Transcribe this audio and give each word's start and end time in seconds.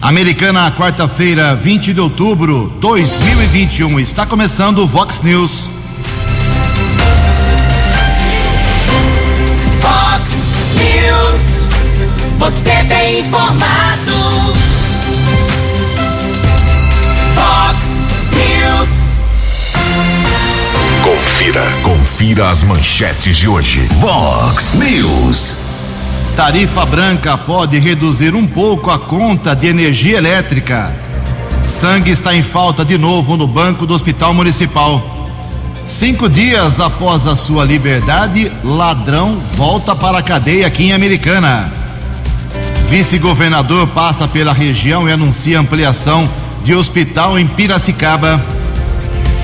Americana, 0.00 0.70
quarta-feira, 0.70 1.56
20 1.56 1.92
de 1.92 2.00
outubro 2.00 2.70
de 2.74 2.78
2021. 2.78 3.98
Está 3.98 4.24
começando 4.24 4.78
o 4.78 4.86
Vox 4.86 5.22
News. 5.22 5.68
Vox 9.80 10.30
News. 10.76 11.68
Você 12.38 12.84
tem 12.84 13.18
informado. 13.18 14.12
Vox 17.34 18.06
News. 18.36 19.16
Confira. 21.02 21.72
Confira 21.82 22.50
as 22.50 22.62
manchetes 22.62 23.36
de 23.36 23.48
hoje. 23.48 23.80
Vox 23.98 24.74
News. 24.74 25.67
Tarifa 26.38 26.86
branca 26.86 27.36
pode 27.36 27.80
reduzir 27.80 28.32
um 28.36 28.46
pouco 28.46 28.92
a 28.92 28.98
conta 28.98 29.56
de 29.56 29.66
energia 29.66 30.18
elétrica. 30.18 30.94
Sangue 31.64 32.12
está 32.12 32.32
em 32.32 32.44
falta 32.44 32.84
de 32.84 32.96
novo 32.96 33.36
no 33.36 33.44
banco 33.44 33.84
do 33.84 33.92
Hospital 33.92 34.32
Municipal. 34.32 35.02
Cinco 35.84 36.28
dias 36.28 36.78
após 36.78 37.26
a 37.26 37.34
sua 37.34 37.64
liberdade, 37.64 38.52
ladrão 38.62 39.36
volta 39.56 39.96
para 39.96 40.18
a 40.18 40.22
cadeia 40.22 40.68
aqui 40.68 40.84
em 40.84 40.92
Americana. 40.92 41.72
Vice-governador 42.88 43.88
passa 43.88 44.28
pela 44.28 44.52
região 44.52 45.08
e 45.08 45.12
anuncia 45.12 45.58
ampliação 45.58 46.30
de 46.62 46.72
hospital 46.72 47.36
em 47.36 47.48
Piracicaba. 47.48 48.40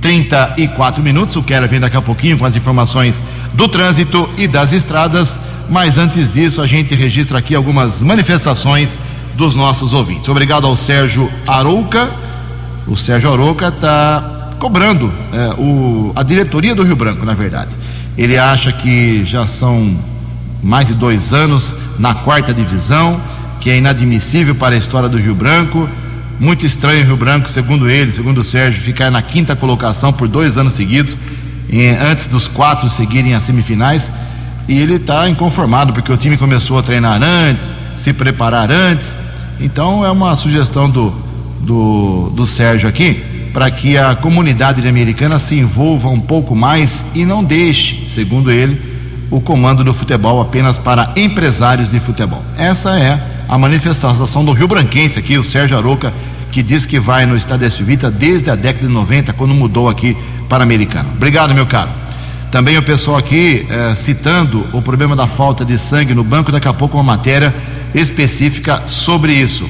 34 0.00 1.00
minutos. 1.00 1.36
O 1.36 1.44
Keller 1.44 1.68
vem 1.70 1.78
daqui 1.78 1.96
a 1.96 2.02
pouquinho 2.02 2.36
com 2.36 2.44
as 2.44 2.56
informações 2.56 3.22
do 3.52 3.68
trânsito 3.68 4.28
e 4.36 4.48
das 4.48 4.72
estradas. 4.72 5.38
Mas 5.70 5.96
antes 5.96 6.28
disso, 6.28 6.60
a 6.60 6.66
gente 6.66 6.92
registra 6.96 7.38
aqui 7.38 7.54
algumas 7.54 8.02
manifestações 8.02 8.98
dos 9.36 9.54
nossos 9.54 9.92
ouvintes. 9.92 10.28
Obrigado 10.28 10.66
ao 10.66 10.74
Sérgio 10.74 11.30
Arouca. 11.46 12.10
O 12.88 12.96
Sérgio 12.96 13.32
Arouca 13.32 13.68
está 13.68 14.50
cobrando 14.58 15.12
é, 15.32 15.54
o, 15.56 16.10
a 16.16 16.24
diretoria 16.24 16.74
do 16.74 16.82
Rio 16.82 16.96
Branco, 16.96 17.24
na 17.24 17.34
verdade. 17.34 17.70
Ele 18.18 18.36
acha 18.36 18.72
que 18.72 19.24
já 19.24 19.46
são 19.46 19.96
mais 20.64 20.88
de 20.88 20.94
dois 20.94 21.32
anos 21.34 21.76
na 21.98 22.14
quarta 22.14 22.52
divisão, 22.54 23.20
que 23.60 23.70
é 23.70 23.76
inadmissível 23.76 24.54
para 24.54 24.74
a 24.74 24.78
história 24.78 25.08
do 25.08 25.18
Rio 25.18 25.34
Branco. 25.34 25.88
Muito 26.40 26.66
estranho 26.66 27.02
o 27.04 27.06
Rio 27.06 27.16
Branco, 27.16 27.48
segundo 27.48 27.88
ele, 27.88 28.10
segundo 28.10 28.38
o 28.38 28.44
Sérgio, 28.44 28.82
ficar 28.82 29.10
na 29.10 29.22
quinta 29.22 29.54
colocação 29.54 30.12
por 30.12 30.26
dois 30.26 30.56
anos 30.56 30.72
seguidos, 30.72 31.16
antes 32.10 32.26
dos 32.26 32.48
quatro 32.48 32.88
seguirem 32.88 33.34
as 33.34 33.44
semifinais. 33.44 34.10
E 34.66 34.78
ele 34.78 34.94
está 34.94 35.28
inconformado 35.28 35.92
porque 35.92 36.10
o 36.10 36.16
time 36.16 36.36
começou 36.36 36.78
a 36.78 36.82
treinar 36.82 37.22
antes, 37.22 37.76
se 37.96 38.12
preparar 38.12 38.70
antes. 38.70 39.18
Então 39.60 40.04
é 40.04 40.10
uma 40.10 40.34
sugestão 40.34 40.88
do, 40.88 41.14
do, 41.60 42.32
do 42.34 42.46
Sérgio 42.46 42.88
aqui 42.88 43.22
para 43.52 43.70
que 43.70 43.96
a 43.96 44.16
comunidade 44.16 44.86
americana 44.86 45.38
se 45.38 45.54
envolva 45.54 46.08
um 46.08 46.20
pouco 46.20 46.56
mais 46.56 47.12
e 47.14 47.24
não 47.24 47.44
deixe, 47.44 48.08
segundo 48.08 48.50
ele, 48.50 48.93
o 49.30 49.40
comando 49.40 49.82
do 49.82 49.94
futebol 49.94 50.40
apenas 50.40 50.78
para 50.78 51.12
empresários 51.16 51.90
de 51.90 52.00
futebol. 52.00 52.42
Essa 52.56 52.98
é 52.98 53.20
a 53.48 53.58
manifestação 53.58 54.44
do 54.44 54.52
Rio 54.52 54.68
Branquense 54.68 55.18
aqui, 55.18 55.36
o 55.36 55.42
Sérgio 55.42 55.76
Aroca, 55.76 56.12
que 56.50 56.62
diz 56.62 56.86
que 56.86 57.00
vai 57.00 57.26
no 57.26 57.36
Estádio 57.36 57.68
Vita 57.84 58.10
desde 58.10 58.50
a 58.50 58.54
década 58.54 58.86
de 58.86 58.92
90, 58.92 59.32
quando 59.32 59.52
mudou 59.52 59.88
aqui 59.88 60.16
para 60.48 60.62
Americano. 60.62 61.08
Obrigado, 61.16 61.52
meu 61.52 61.66
caro. 61.66 61.90
Também 62.50 62.78
o 62.78 62.82
pessoal 62.82 63.16
aqui 63.16 63.66
eh, 63.68 63.94
citando 63.96 64.64
o 64.72 64.80
problema 64.80 65.16
da 65.16 65.26
falta 65.26 65.64
de 65.64 65.76
sangue 65.76 66.14
no 66.14 66.22
banco, 66.22 66.52
daqui 66.52 66.68
a 66.68 66.72
pouco 66.72 66.96
uma 66.96 67.02
matéria 67.02 67.52
específica 67.92 68.82
sobre 68.86 69.32
isso. 69.32 69.68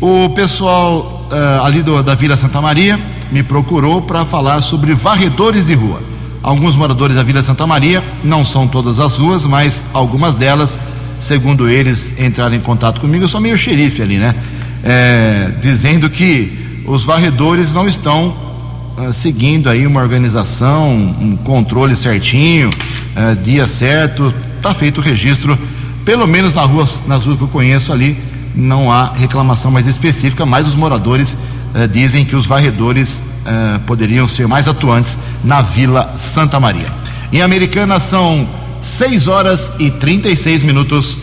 O 0.00 0.28
pessoal 0.30 1.28
eh, 1.30 1.60
ali 1.64 1.82
do, 1.82 2.02
da 2.02 2.16
Vila 2.16 2.36
Santa 2.36 2.60
Maria 2.60 2.98
me 3.30 3.44
procurou 3.44 4.02
para 4.02 4.24
falar 4.24 4.60
sobre 4.62 4.94
varredores 4.94 5.66
de 5.66 5.74
rua. 5.74 6.07
Alguns 6.48 6.76
moradores 6.76 7.14
da 7.14 7.22
Vila 7.22 7.42
Santa 7.42 7.66
Maria, 7.66 8.02
não 8.24 8.42
são 8.42 8.66
todas 8.66 8.98
as 8.98 9.18
ruas, 9.18 9.44
mas 9.44 9.84
algumas 9.92 10.34
delas, 10.34 10.78
segundo 11.18 11.68
eles, 11.68 12.18
entraram 12.18 12.54
em 12.54 12.60
contato 12.60 13.02
comigo. 13.02 13.22
Eu 13.22 13.28
sou 13.28 13.38
meio 13.38 13.58
xerife 13.58 14.00
ali, 14.00 14.16
né? 14.16 14.34
É, 14.82 15.52
dizendo 15.60 16.08
que 16.08 16.82
os 16.86 17.04
varredores 17.04 17.74
não 17.74 17.86
estão 17.86 18.34
uh, 18.96 19.12
seguindo 19.12 19.68
aí 19.68 19.86
uma 19.86 20.00
organização, 20.00 20.90
um 21.20 21.36
controle 21.36 21.94
certinho, 21.94 22.70
uh, 22.70 23.36
dia 23.42 23.66
certo, 23.66 24.32
está 24.56 24.72
feito 24.72 25.02
o 25.02 25.04
registro, 25.04 25.54
pelo 26.02 26.26
menos 26.26 26.54
na 26.54 26.62
rua, 26.62 26.88
nas 27.06 27.26
ruas 27.26 27.36
que 27.36 27.44
eu 27.44 27.48
conheço 27.48 27.92
ali, 27.92 28.16
não 28.54 28.90
há 28.90 29.12
reclamação 29.12 29.70
mais 29.70 29.86
específica, 29.86 30.46
mas 30.46 30.66
os 30.66 30.74
moradores 30.74 31.36
uh, 31.74 31.88
dizem 31.88 32.24
que 32.24 32.36
os 32.36 32.46
varredores 32.46 33.24
poderiam 33.86 34.28
ser 34.28 34.46
mais 34.46 34.68
atuantes 34.68 35.16
na 35.42 35.62
Vila 35.62 36.12
Santa 36.18 36.60
Maria. 36.60 36.86
Em 37.32 37.40
Americana 37.40 37.98
são 37.98 38.46
6 38.80 39.26
horas 39.26 39.72
e 39.78 39.90
36 39.90 40.62
minutos. 40.62 41.18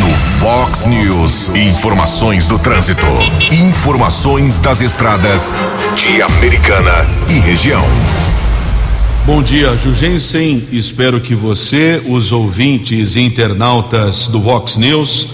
No 0.00 0.14
Fox 0.14 0.84
News, 0.86 1.48
informações 1.54 2.46
do 2.46 2.58
trânsito, 2.58 3.06
informações 3.52 4.58
das 4.58 4.80
estradas 4.80 5.52
de 5.94 6.22
Americana 6.22 7.06
e 7.30 7.38
região. 7.38 7.84
Bom 9.24 9.42
dia, 9.42 9.76
Jugensen. 9.76 10.68
Espero 10.70 11.20
que 11.20 11.34
você, 11.34 12.00
os 12.06 12.30
ouvintes 12.30 13.16
e 13.16 13.20
internautas 13.20 14.28
do 14.28 14.40
Vox 14.40 14.76
News, 14.76 15.28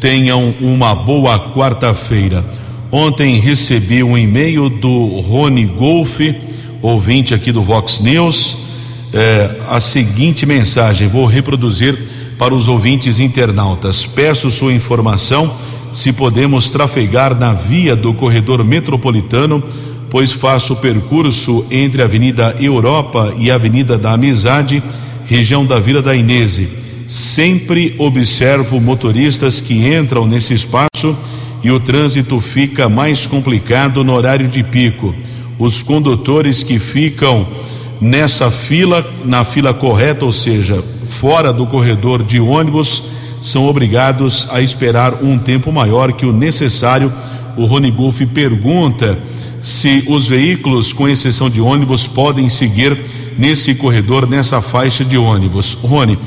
tenham 0.00 0.54
uma 0.60 0.94
boa 0.94 1.52
quarta-feira. 1.52 2.44
Ontem 2.96 3.40
recebi 3.40 4.04
um 4.04 4.16
e-mail 4.16 4.68
do 4.68 5.20
Rony 5.20 5.66
Golfe, 5.66 6.32
ouvinte 6.80 7.34
aqui 7.34 7.50
do 7.50 7.60
Vox 7.60 7.98
News, 7.98 8.56
é, 9.12 9.50
a 9.68 9.80
seguinte 9.80 10.46
mensagem, 10.46 11.08
vou 11.08 11.26
reproduzir 11.26 11.98
para 12.38 12.54
os 12.54 12.68
ouvintes 12.68 13.18
internautas. 13.18 14.06
Peço 14.06 14.48
sua 14.48 14.72
informação 14.72 15.52
se 15.92 16.12
podemos 16.12 16.70
trafegar 16.70 17.36
na 17.36 17.52
via 17.52 17.96
do 17.96 18.14
corredor 18.14 18.62
metropolitano, 18.62 19.60
pois 20.08 20.30
faço 20.30 20.74
o 20.74 20.76
percurso 20.76 21.66
entre 21.72 22.00
a 22.00 22.04
Avenida 22.04 22.54
Europa 22.60 23.34
e 23.36 23.50
a 23.50 23.56
Avenida 23.56 23.98
da 23.98 24.12
Amizade, 24.12 24.80
região 25.26 25.66
da 25.66 25.80
Vila 25.80 26.00
da 26.00 26.14
Inese. 26.14 26.68
Sempre 27.08 27.96
observo 27.98 28.80
motoristas 28.80 29.60
que 29.60 29.84
entram 29.84 30.28
nesse 30.28 30.54
espaço 30.54 31.16
e 31.64 31.70
o 31.70 31.80
trânsito 31.80 32.38
fica 32.42 32.90
mais 32.90 33.26
complicado 33.26 34.04
no 34.04 34.12
horário 34.12 34.46
de 34.46 34.62
pico. 34.62 35.14
Os 35.58 35.82
condutores 35.82 36.62
que 36.62 36.78
ficam 36.78 37.46
nessa 37.98 38.50
fila, 38.50 39.04
na 39.24 39.44
fila 39.46 39.72
correta, 39.72 40.26
ou 40.26 40.32
seja, 40.32 40.84
fora 41.08 41.52
do 41.54 41.66
corredor 41.66 42.22
de 42.22 42.38
ônibus, 42.38 43.04
são 43.40 43.66
obrigados 43.66 44.46
a 44.50 44.60
esperar 44.60 45.22
um 45.22 45.38
tempo 45.38 45.72
maior 45.72 46.12
que 46.12 46.26
o 46.26 46.32
necessário. 46.32 47.10
O 47.56 47.64
Rony 47.64 47.90
Golf 47.90 48.20
pergunta 48.34 49.18
se 49.62 50.04
os 50.06 50.28
veículos, 50.28 50.92
com 50.92 51.08
exceção 51.08 51.48
de 51.48 51.62
ônibus, 51.62 52.06
podem 52.06 52.50
seguir 52.50 52.94
nesse 53.38 53.74
corredor, 53.74 54.28
nessa 54.28 54.60
faixa 54.60 55.02
de 55.02 55.16
ônibus. 55.16 55.72
Rony, 55.72 56.18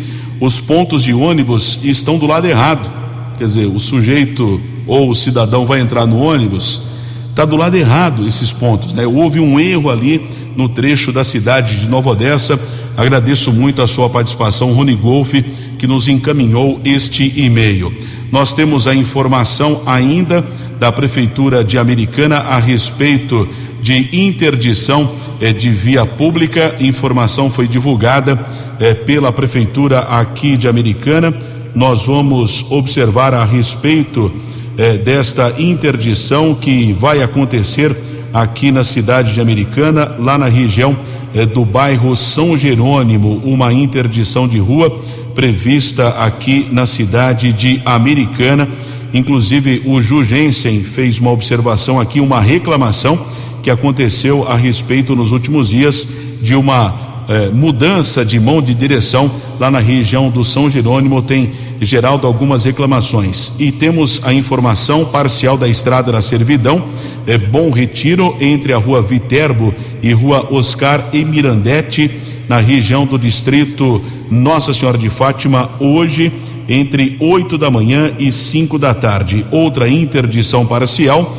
os 0.40 0.60
pontos 0.60 1.04
de 1.04 1.12
ônibus 1.12 1.78
estão 1.84 2.16
do 2.16 2.26
lado 2.26 2.46
errado 2.46 3.03
quer 3.38 3.46
dizer, 3.46 3.66
o 3.66 3.78
sujeito 3.78 4.60
ou 4.86 5.10
o 5.10 5.14
cidadão 5.14 5.66
vai 5.66 5.80
entrar 5.80 6.06
no 6.06 6.18
ônibus, 6.18 6.82
está 7.30 7.44
do 7.44 7.56
lado 7.56 7.76
errado 7.76 8.26
esses 8.28 8.52
pontos, 8.52 8.94
né? 8.94 9.06
Houve 9.06 9.40
um 9.40 9.58
erro 9.58 9.90
ali 9.90 10.24
no 10.56 10.68
trecho 10.68 11.12
da 11.12 11.24
cidade 11.24 11.80
de 11.80 11.88
Nova 11.88 12.10
Odessa. 12.10 12.58
Agradeço 12.96 13.52
muito 13.52 13.82
a 13.82 13.88
sua 13.88 14.08
participação, 14.08 14.72
Rony 14.72 14.94
Golf, 14.94 15.34
que 15.78 15.86
nos 15.86 16.06
encaminhou 16.06 16.80
este 16.84 17.32
e-mail. 17.36 17.92
Nós 18.30 18.52
temos 18.52 18.86
a 18.86 18.94
informação 18.94 19.82
ainda 19.84 20.46
da 20.78 20.92
Prefeitura 20.92 21.64
de 21.64 21.78
Americana 21.78 22.36
a 22.36 22.58
respeito 22.58 23.48
de 23.82 24.16
interdição 24.16 25.10
eh, 25.40 25.52
de 25.52 25.70
via 25.70 26.06
pública. 26.06 26.76
Informação 26.80 27.50
foi 27.50 27.66
divulgada 27.66 28.38
eh, 28.78 28.94
pela 28.94 29.32
Prefeitura 29.32 30.00
aqui 30.00 30.56
de 30.56 30.68
Americana 30.68 31.32
nós 31.74 32.06
vamos 32.06 32.64
observar 32.70 33.34
a 33.34 33.44
respeito 33.44 34.30
eh, 34.78 34.96
desta 34.96 35.54
interdição 35.58 36.54
que 36.54 36.92
vai 36.92 37.22
acontecer 37.22 37.96
aqui 38.32 38.70
na 38.70 38.84
cidade 38.84 39.34
de 39.34 39.40
Americana, 39.40 40.16
lá 40.18 40.38
na 40.38 40.46
região 40.46 40.96
eh, 41.34 41.44
do 41.44 41.64
bairro 41.64 42.16
São 42.16 42.56
Jerônimo, 42.56 43.40
uma 43.44 43.72
interdição 43.72 44.46
de 44.46 44.58
rua 44.58 44.90
prevista 45.34 46.08
aqui 46.10 46.68
na 46.70 46.86
cidade 46.86 47.52
de 47.52 47.82
Americana. 47.84 48.68
Inclusive, 49.12 49.82
o 49.84 50.00
Jugensen 50.00 50.82
fez 50.82 51.18
uma 51.18 51.30
observação 51.30 51.98
aqui, 51.98 52.20
uma 52.20 52.40
reclamação 52.40 53.18
que 53.62 53.70
aconteceu 53.70 54.46
a 54.46 54.56
respeito 54.56 55.16
nos 55.16 55.32
últimos 55.32 55.68
dias 55.68 56.06
de 56.40 56.54
uma 56.54 57.13
eh, 57.28 57.50
mudança 57.52 58.24
de 58.24 58.38
mão 58.38 58.60
de 58.60 58.74
direção 58.74 59.30
lá 59.58 59.70
na 59.70 59.78
região 59.78 60.30
do 60.30 60.44
São 60.44 60.68
Jerônimo. 60.68 61.22
Tem 61.22 61.52
Geraldo 61.80 62.26
algumas 62.26 62.64
reclamações. 62.64 63.52
E 63.58 63.70
temos 63.72 64.20
a 64.24 64.32
informação 64.32 65.04
parcial 65.04 65.56
da 65.56 65.68
estrada 65.68 66.12
na 66.12 66.22
Servidão, 66.22 66.82
é 67.26 67.38
Bom 67.38 67.70
Retiro, 67.70 68.36
entre 68.40 68.72
a 68.72 68.78
rua 68.78 69.02
Viterbo 69.02 69.74
e 70.02 70.12
rua 70.12 70.48
Oscar 70.50 71.08
e 71.12 71.24
Mirandete, 71.24 72.10
na 72.48 72.58
região 72.58 73.06
do 73.06 73.18
distrito 73.18 74.02
Nossa 74.30 74.74
Senhora 74.74 74.98
de 74.98 75.08
Fátima, 75.08 75.70
hoje, 75.80 76.32
entre 76.68 77.16
8 77.20 77.56
da 77.56 77.70
manhã 77.70 78.12
e 78.18 78.30
5 78.30 78.78
da 78.78 78.92
tarde. 78.92 79.44
Outra 79.50 79.88
interdição 79.88 80.66
parcial 80.66 81.34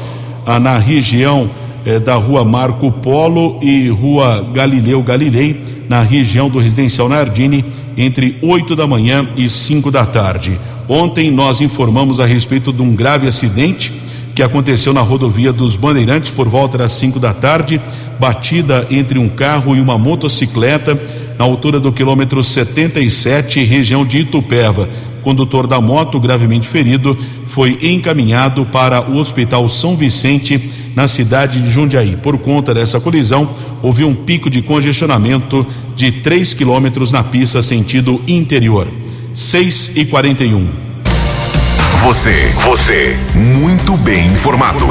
na 0.61 0.77
região 0.77 1.49
eh, 1.85 1.99
da 1.99 2.15
rua 2.15 2.43
Marco 2.43 2.91
Polo 2.91 3.59
e 3.61 3.89
rua 3.89 4.47
Galileu 4.53 5.01
Galilei, 5.01 5.74
na 5.89 6.01
região 6.01 6.49
do 6.49 6.59
residencial 6.59 7.09
Nardini 7.09 7.63
entre 7.97 8.37
8 8.41 8.75
da 8.75 8.87
manhã 8.87 9.27
e 9.37 9.49
5 9.49 9.89
da 9.91 10.05
tarde. 10.05 10.59
Ontem 10.87 11.31
nós 11.31 11.61
informamos 11.61 12.19
a 12.19 12.25
respeito 12.25 12.71
de 12.71 12.81
um 12.81 12.95
grave 12.95 13.27
acidente 13.27 13.91
que 14.35 14.43
aconteceu 14.43 14.93
na 14.93 15.01
rodovia 15.01 15.53
dos 15.53 15.75
Bandeirantes 15.75 16.29
por 16.29 16.49
volta 16.49 16.77
das 16.77 16.91
5 16.93 17.19
da 17.19 17.33
tarde, 17.33 17.79
batida 18.19 18.85
entre 18.91 19.17
um 19.17 19.29
carro 19.29 19.75
e 19.75 19.79
uma 19.79 19.97
motocicleta 19.97 20.99
na 21.39 21.45
altura 21.45 21.79
do 21.79 21.91
quilômetro 21.91 22.43
77, 22.43 23.63
região 23.63 24.05
de 24.05 24.19
Itupeva. 24.19 24.89
Condutor 25.23 25.65
da 25.65 25.81
moto, 25.81 26.19
gravemente 26.19 26.67
ferido, 26.67 27.17
foi 27.47 27.79
encaminhado 27.81 28.65
para 28.65 29.09
o 29.09 29.17
Hospital 29.17 29.67
São 29.69 29.95
Vicente 29.95 30.84
na 30.95 31.07
cidade 31.07 31.61
de 31.61 31.69
Jundiaí. 31.69 32.15
Por 32.15 32.37
conta 32.37 32.73
dessa 32.73 32.99
colisão, 32.99 33.49
houve 33.81 34.03
um 34.03 34.15
pico 34.15 34.49
de 34.49 34.61
congestionamento 34.61 35.65
de 35.95 36.11
3 36.11 36.53
quilômetros 36.53 37.11
na 37.11 37.23
pista 37.23 37.61
sentido 37.61 38.21
interior. 38.27 38.87
6 39.33 39.91
e 39.95 40.05
41. 40.05 40.67
Você, 42.03 42.53
você, 42.63 43.17
muito 43.35 43.97
bem 43.97 44.27
informado. 44.27 44.85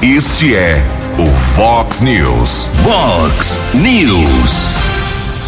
Este 0.00 0.54
é 0.54 0.82
o 1.18 1.26
Fox 1.26 2.00
News. 2.00 2.68
Fox 2.82 3.60
News. 3.74 4.70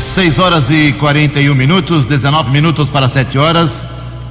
6 0.06 0.38
horas 0.38 0.70
e 0.70 0.92
41 0.98 1.54
minutos, 1.54 2.06
19 2.06 2.50
minutos 2.50 2.90
para 2.90 3.08
7 3.08 3.38
horas. 3.38 3.88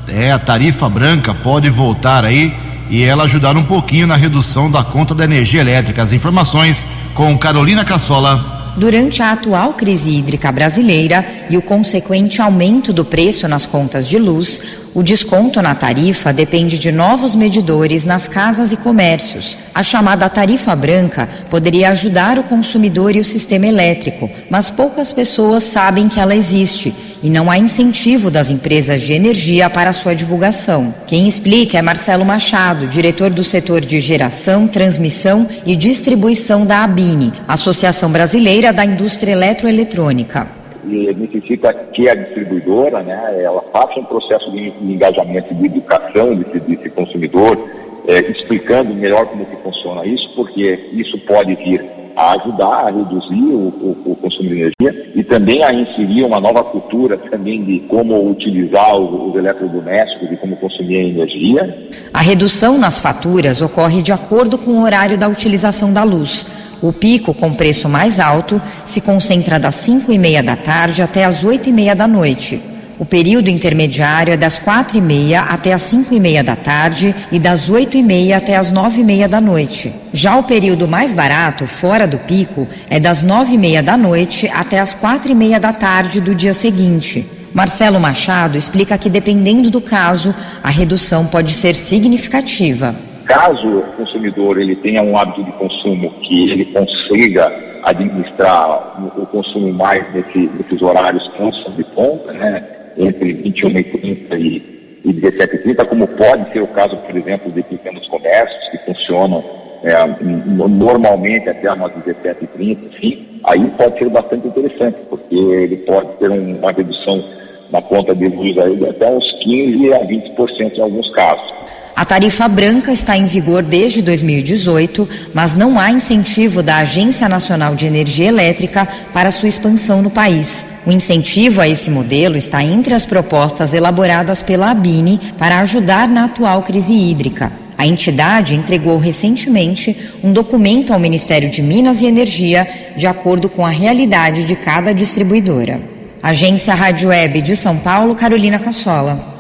É, 0.08 0.32
a 0.32 0.40
tarifa 0.40 0.90
branca 0.90 1.34
pode 1.34 1.70
voltar 1.70 2.26
aí 2.26 2.54
e 2.94 3.04
ela 3.04 3.24
ajudar 3.24 3.58
um 3.58 3.64
pouquinho 3.64 4.06
na 4.06 4.16
redução 4.16 4.70
da 4.70 4.84
conta 4.84 5.16
da 5.16 5.24
energia 5.24 5.62
elétrica. 5.62 6.04
As 6.04 6.14
informações 6.14 6.86
com 7.16 7.36
Carolina 7.36 7.84
Cassola. 7.84 8.76
Durante 8.78 9.24
a 9.24 9.32
atual 9.32 9.74
crise 9.74 10.12
hídrica 10.12 10.52
brasileira 10.52 11.26
e 11.50 11.58
o 11.58 11.62
consequente 11.62 12.40
aumento 12.40 12.94
do 12.94 13.04
preço 13.04 13.48
nas 13.48 13.66
contas 13.66 14.08
de 14.08 14.20
luz, 14.20 14.62
o 14.94 15.02
desconto 15.02 15.60
na 15.60 15.74
tarifa 15.74 16.32
depende 16.32 16.78
de 16.78 16.92
novos 16.92 17.34
medidores 17.34 18.06
nas 18.06 18.28
casas 18.28 18.72
e 18.72 18.78
comércios. 18.78 19.58
A 19.74 19.82
chamada 19.82 20.30
tarifa 20.30 20.76
branca 20.76 21.28
poderia 21.50 21.90
ajudar 21.90 22.38
o 22.38 22.44
consumidor 22.44 23.16
e 23.16 23.20
o 23.20 23.26
sistema 23.26 23.66
elétrico, 23.66 24.30
mas 24.52 24.70
poucas 24.70 25.12
pessoas 25.12 25.64
sabem 25.64 26.08
que 26.08 26.20
ela 26.20 26.36
existe 26.36 26.94
e 27.24 27.30
não 27.30 27.50
há 27.50 27.58
incentivo 27.58 28.30
das 28.30 28.52
empresas 28.52 29.02
de 29.02 29.14
energia 29.14 29.70
para 29.70 29.94
sua 29.94 30.14
divulgação. 30.14 30.94
Quem 31.08 31.28
explica 31.28 31.78
é 31.78 31.82
Marcelo 31.82 32.26
Machado, 32.26 32.86
diretor 32.86 33.30
do 33.30 33.44
setor 33.44 33.82
de 33.82 34.00
geração, 34.00 34.68
transmissão 34.68 35.48
e 35.66 35.76
distribuição 35.76 36.66
da 36.66 36.84
ABINE, 36.84 37.32
Associação 37.48 38.12
Brasileira 38.12 38.74
da 38.74 38.84
Indústria 38.84 39.32
Eletroeletrônica 39.32 40.64
e 40.86 41.14
necessita 41.14 41.74
que 41.74 42.10
a 42.10 42.16
distribuidora, 42.16 43.02
né, 43.02 43.42
ela 43.42 43.62
faça 43.72 44.00
um 44.00 44.04
processo 44.04 44.52
de 44.52 44.74
engajamento 44.82 45.54
de 45.54 45.66
educação 45.66 46.36
desse, 46.36 46.60
desse 46.60 46.90
consumidor, 46.90 47.70
é, 48.06 48.20
explicando 48.20 48.94
melhor 48.94 49.26
como 49.28 49.46
que 49.46 49.56
funciona 49.58 50.06
isso, 50.06 50.30
porque 50.36 50.90
isso 50.92 51.18
pode 51.20 51.56
vir 51.56 51.84
a 52.16 52.34
ajudar 52.34 52.88
a 52.88 52.92
reduzir 52.92 53.44
o, 53.44 53.68
o, 53.68 54.02
o, 54.06 54.16
consumo 54.16 54.50
de 54.50 54.56
energia 54.56 55.12
e 55.16 55.24
também 55.24 55.64
a 55.64 55.74
inserir 55.74 56.24
uma 56.24 56.40
nova 56.40 56.64
cultura 56.64 57.18
também 57.18 57.64
de 57.64 57.80
como 57.82 58.30
utilizar 58.30 58.96
os, 58.98 59.30
os 59.30 59.36
eletrodomésticos 59.36 60.32
e 60.32 60.38
como 60.38 60.56
consumir 60.58 60.98
a 60.98 61.04
energia. 61.04 61.90
A 62.14 62.22
redução 62.22 62.78
nas 62.78 63.00
faturas 63.00 63.62
ocorre 63.62 64.02
de 64.02 64.12
acordo 64.12 64.58
com 64.58 64.72
o 64.72 64.84
horário 64.84 65.18
da 65.18 65.28
utilização 65.28 65.92
da 65.92 66.04
luz. 66.04 66.46
O 66.82 66.92
pico 66.92 67.34
com 67.34 67.54
preço 67.54 67.88
mais 67.88 68.20
alto 68.20 68.62
se 68.84 69.02
concentra 69.02 69.60
das 69.60 69.76
5 69.76 70.12
e 70.12 70.18
meia 70.18 70.44
da 70.44 70.56
tarde 70.56 71.02
até 71.02 71.24
as 71.24 71.44
8 71.44 71.70
e 71.70 71.72
meia 71.72 71.96
da 71.96 72.08
noite. 72.08 72.73
O 73.00 73.06
período 73.06 73.50
intermediário 73.50 74.34
é 74.34 74.38
das 74.38 74.60
quatro 74.60 74.98
e 74.98 75.02
meia 75.02 75.42
até 75.42 75.74
as 75.74 75.82
cinco 75.82 76.14
e 76.14 76.20
meia 76.20 76.44
da 76.44 76.56
tarde 76.56 77.14
e 77.32 77.40
das 77.40 77.68
oito 77.68 77.98
e 77.98 78.04
meia 78.04 78.38
até 78.38 78.56
as 78.56 78.72
nove 78.72 79.02
e 79.02 79.04
meia 79.04 79.28
da 79.28 79.42
noite. 79.42 79.92
Já 80.14 80.38
o 80.38 80.44
período 80.44 80.88
mais 80.88 81.12
barato, 81.12 81.66
fora 81.66 82.06
do 82.06 82.20
pico, 82.20 82.68
é 82.88 83.00
das 83.00 83.24
nove 83.24 83.56
e 83.56 83.58
meia 83.58 83.82
da 83.82 83.98
noite 83.98 84.48
até 84.48 84.80
as 84.80 84.94
quatro 84.94 85.32
e 85.32 85.36
meia 85.36 85.60
da 85.60 85.74
tarde 85.74 86.22
do 86.22 86.36
dia 86.36 86.54
seguinte. 86.54 87.28
Marcelo 87.52 88.00
Machado 88.00 88.58
explica 88.58 88.98
que, 88.98 89.10
dependendo 89.10 89.72
do 89.72 89.82
caso, 89.82 90.34
a 90.64 90.70
redução 90.70 91.26
pode 91.26 91.54
ser 91.54 91.74
significativa. 91.74 92.96
Caso 93.26 93.80
o 93.80 93.82
consumidor 93.98 94.60
ele 94.60 94.76
tenha 94.76 95.02
um 95.02 95.18
hábito 95.18 95.44
de 95.44 95.52
consumo 95.54 96.12
que 96.22 96.52
ele 96.52 96.66
consiga 96.66 97.52
administrar 97.84 98.98
o 99.18 99.26
consumo 99.26 99.74
mais 99.74 100.06
nesse, 100.14 100.50
nesses 100.58 100.82
horários 100.82 101.24
que 101.36 101.72
de 101.72 101.84
ponta, 101.86 102.32
né? 102.34 102.83
Entre 102.98 103.34
21h30 103.34 104.40
e, 104.40 105.02
e 105.06 105.14
17h30, 105.14 105.86
como 105.86 106.08
pode 106.08 106.52
ser 106.52 106.62
o 106.62 106.68
caso, 106.68 106.98
por 106.98 107.16
exemplo, 107.16 107.52
de 107.52 107.64
pequenos 107.64 108.08
comércios 108.08 108.70
que 108.72 108.78
funcionam 108.86 109.44
é, 109.84 109.94
normalmente 110.22 111.50
até 111.50 111.72
umas 111.72 111.92
17h30, 111.92 112.78
enfim, 112.88 113.40
aí 113.44 113.70
pode 113.78 114.00
ser 114.00 114.10
bastante 114.10 114.48
interessante, 114.48 114.98
porque 115.10 115.36
ele 115.36 115.78
pode 115.78 116.08
ter 116.14 116.30
um, 116.30 116.58
uma 116.58 116.72
redução 116.72 117.24
na 117.70 117.82
conta 117.82 118.16
de 118.16 118.28
luz 118.28 118.58
aí 118.58 118.76
de 118.76 118.88
até 118.88 119.10
uns 119.12 119.26
15% 119.46 119.94
a 119.94 120.00
20% 120.06 120.78
em 120.78 120.82
alguns 120.82 121.10
casos. 121.14 121.54
A 121.96 122.04
tarifa 122.04 122.48
branca 122.48 122.92
está 122.92 123.16
em 123.16 123.28
vigor 123.28 123.62
desde 123.62 124.02
2018, 124.02 125.08
mas 125.32 125.56
não 125.56 125.80
há 125.80 125.92
incentivo 125.92 126.64
da 126.64 126.78
Agência 126.78 127.30
Nacional 127.30 127.76
de 127.76 127.86
Energia 127.86 128.28
Elétrica 128.28 128.88
para 129.14 129.30
sua 129.30 129.48
expansão 129.48 130.02
no 130.02 130.10
país. 130.10 130.66
O 130.88 130.92
incentivo 130.92 131.62
a 131.62 131.68
esse 131.68 131.92
modelo 131.92 132.36
está 132.36 132.64
entre 132.64 132.96
as 132.96 133.06
propostas 133.06 133.76
elaboradas 133.76 134.42
pela 134.42 134.72
ABINE 134.72 135.20
para 135.38 135.60
ajudar 135.60 136.08
na 136.08 136.26
atual 136.26 136.64
crise 136.64 136.94
hídrica. 136.94 137.52
A 137.78 137.86
entidade 137.86 138.56
entregou 138.56 138.98
recentemente 138.98 139.96
um 140.24 140.34
documento 140.34 140.94
ao 140.94 141.00
Ministério 141.00 141.50
de 141.50 141.62
Minas 141.62 142.02
e 142.02 142.08
Energia, 142.08 142.68
de 142.98 143.06
acordo 143.06 143.48
com 143.50 143.66
a 143.66 143.70
realidade 143.70 144.46
de 144.46 144.56
cada 144.56 144.94
distribuidora. 144.94 145.80
Agência 146.22 146.74
Rádio 146.74 147.10
Web 147.10 147.42
de 147.42 147.56
São 147.56 147.78
Paulo, 147.78 148.16
Carolina 148.16 148.58
Cassola. 148.58 149.34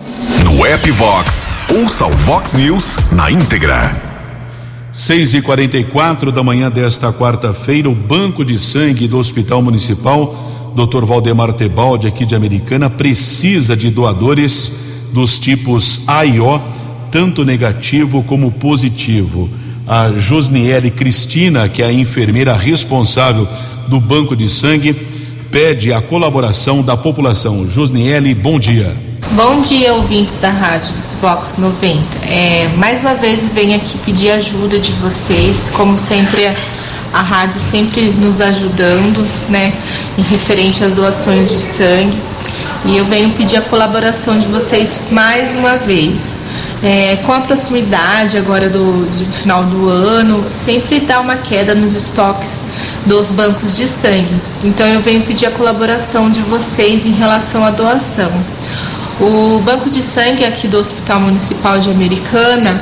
No 0.43 0.65
app 0.65 0.91
Vox, 0.91 1.47
ouça 1.71 2.05
o 2.05 2.11
Vox 2.11 2.53
News 2.53 2.97
na 3.11 3.31
íntegra. 3.31 3.95
6 4.91 5.35
e 5.35 5.41
44 5.41 6.31
da 6.31 6.43
manhã 6.43 6.69
desta 6.69 7.11
quarta-feira, 7.11 7.89
o 7.89 7.95
Banco 7.95 8.45
de 8.45 8.59
Sangue 8.59 9.07
do 9.07 9.17
Hospital 9.17 9.61
Municipal, 9.61 10.73
Dr. 10.75 11.05
Valdemar 11.05 11.53
Tebaldi, 11.53 12.07
aqui 12.07 12.25
de 12.25 12.35
Americana, 12.35 12.89
precisa 12.89 13.75
de 13.75 13.89
doadores 13.89 14.73
dos 15.13 15.39
tipos 15.39 16.01
A 16.05 16.25
e 16.25 16.39
O, 16.39 16.59
tanto 17.11 17.43
negativo 17.43 18.23
como 18.23 18.51
positivo. 18.51 19.49
A 19.87 20.11
Josniele 20.15 20.91
Cristina, 20.91 21.67
que 21.67 21.81
é 21.81 21.85
a 21.87 21.93
enfermeira 21.93 22.53
responsável 22.53 23.47
do 23.87 23.99
Banco 23.99 24.35
de 24.35 24.49
Sangue, 24.49 24.93
pede 25.51 25.91
a 25.91 26.01
colaboração 26.01 26.83
da 26.83 26.95
população. 26.95 27.67
Josniele, 27.67 28.33
bom 28.35 28.59
dia. 28.59 28.95
Bom 29.31 29.61
dia, 29.61 29.93
ouvintes 29.93 30.37
da 30.37 30.51
rádio 30.51 31.12
Vox 31.23 31.57
90. 31.57 32.01
É, 32.27 32.67
mais 32.75 32.99
uma 32.99 33.13
vez 33.13 33.47
venho 33.53 33.77
aqui 33.77 33.97
pedir 33.99 34.31
ajuda 34.31 34.77
de 34.77 34.91
vocês, 34.91 35.69
como 35.69 35.97
sempre 35.97 36.51
a 37.13 37.21
rádio 37.21 37.61
sempre 37.61 38.11
nos 38.11 38.41
ajudando, 38.41 39.25
né, 39.47 39.71
em 40.17 40.21
referente 40.21 40.83
às 40.83 40.93
doações 40.93 41.49
de 41.49 41.61
sangue. 41.61 42.21
E 42.83 42.97
eu 42.97 43.05
venho 43.05 43.29
pedir 43.29 43.55
a 43.55 43.61
colaboração 43.61 44.37
de 44.37 44.47
vocês 44.47 45.03
mais 45.11 45.55
uma 45.55 45.77
vez. 45.77 46.39
É, 46.83 47.15
com 47.25 47.31
a 47.31 47.39
proximidade 47.39 48.37
agora 48.37 48.67
do, 48.67 49.05
do 49.05 49.31
final 49.31 49.63
do 49.63 49.87
ano, 49.87 50.45
sempre 50.49 50.99
dá 50.99 51.21
uma 51.21 51.37
queda 51.37 51.73
nos 51.73 51.95
estoques 51.95 52.65
dos 53.05 53.31
bancos 53.31 53.77
de 53.77 53.87
sangue. 53.87 54.35
Então 54.61 54.85
eu 54.85 54.99
venho 54.99 55.21
pedir 55.21 55.45
a 55.45 55.51
colaboração 55.51 56.29
de 56.29 56.41
vocês 56.41 57.05
em 57.05 57.13
relação 57.13 57.63
à 57.63 57.69
doação. 57.69 58.29
O 59.23 59.59
banco 59.59 59.89
de 59.89 60.01
sangue 60.01 60.43
aqui 60.43 60.67
do 60.67 60.77
Hospital 60.77 61.21
Municipal 61.21 61.79
de 61.79 61.89
Americana 61.89 62.81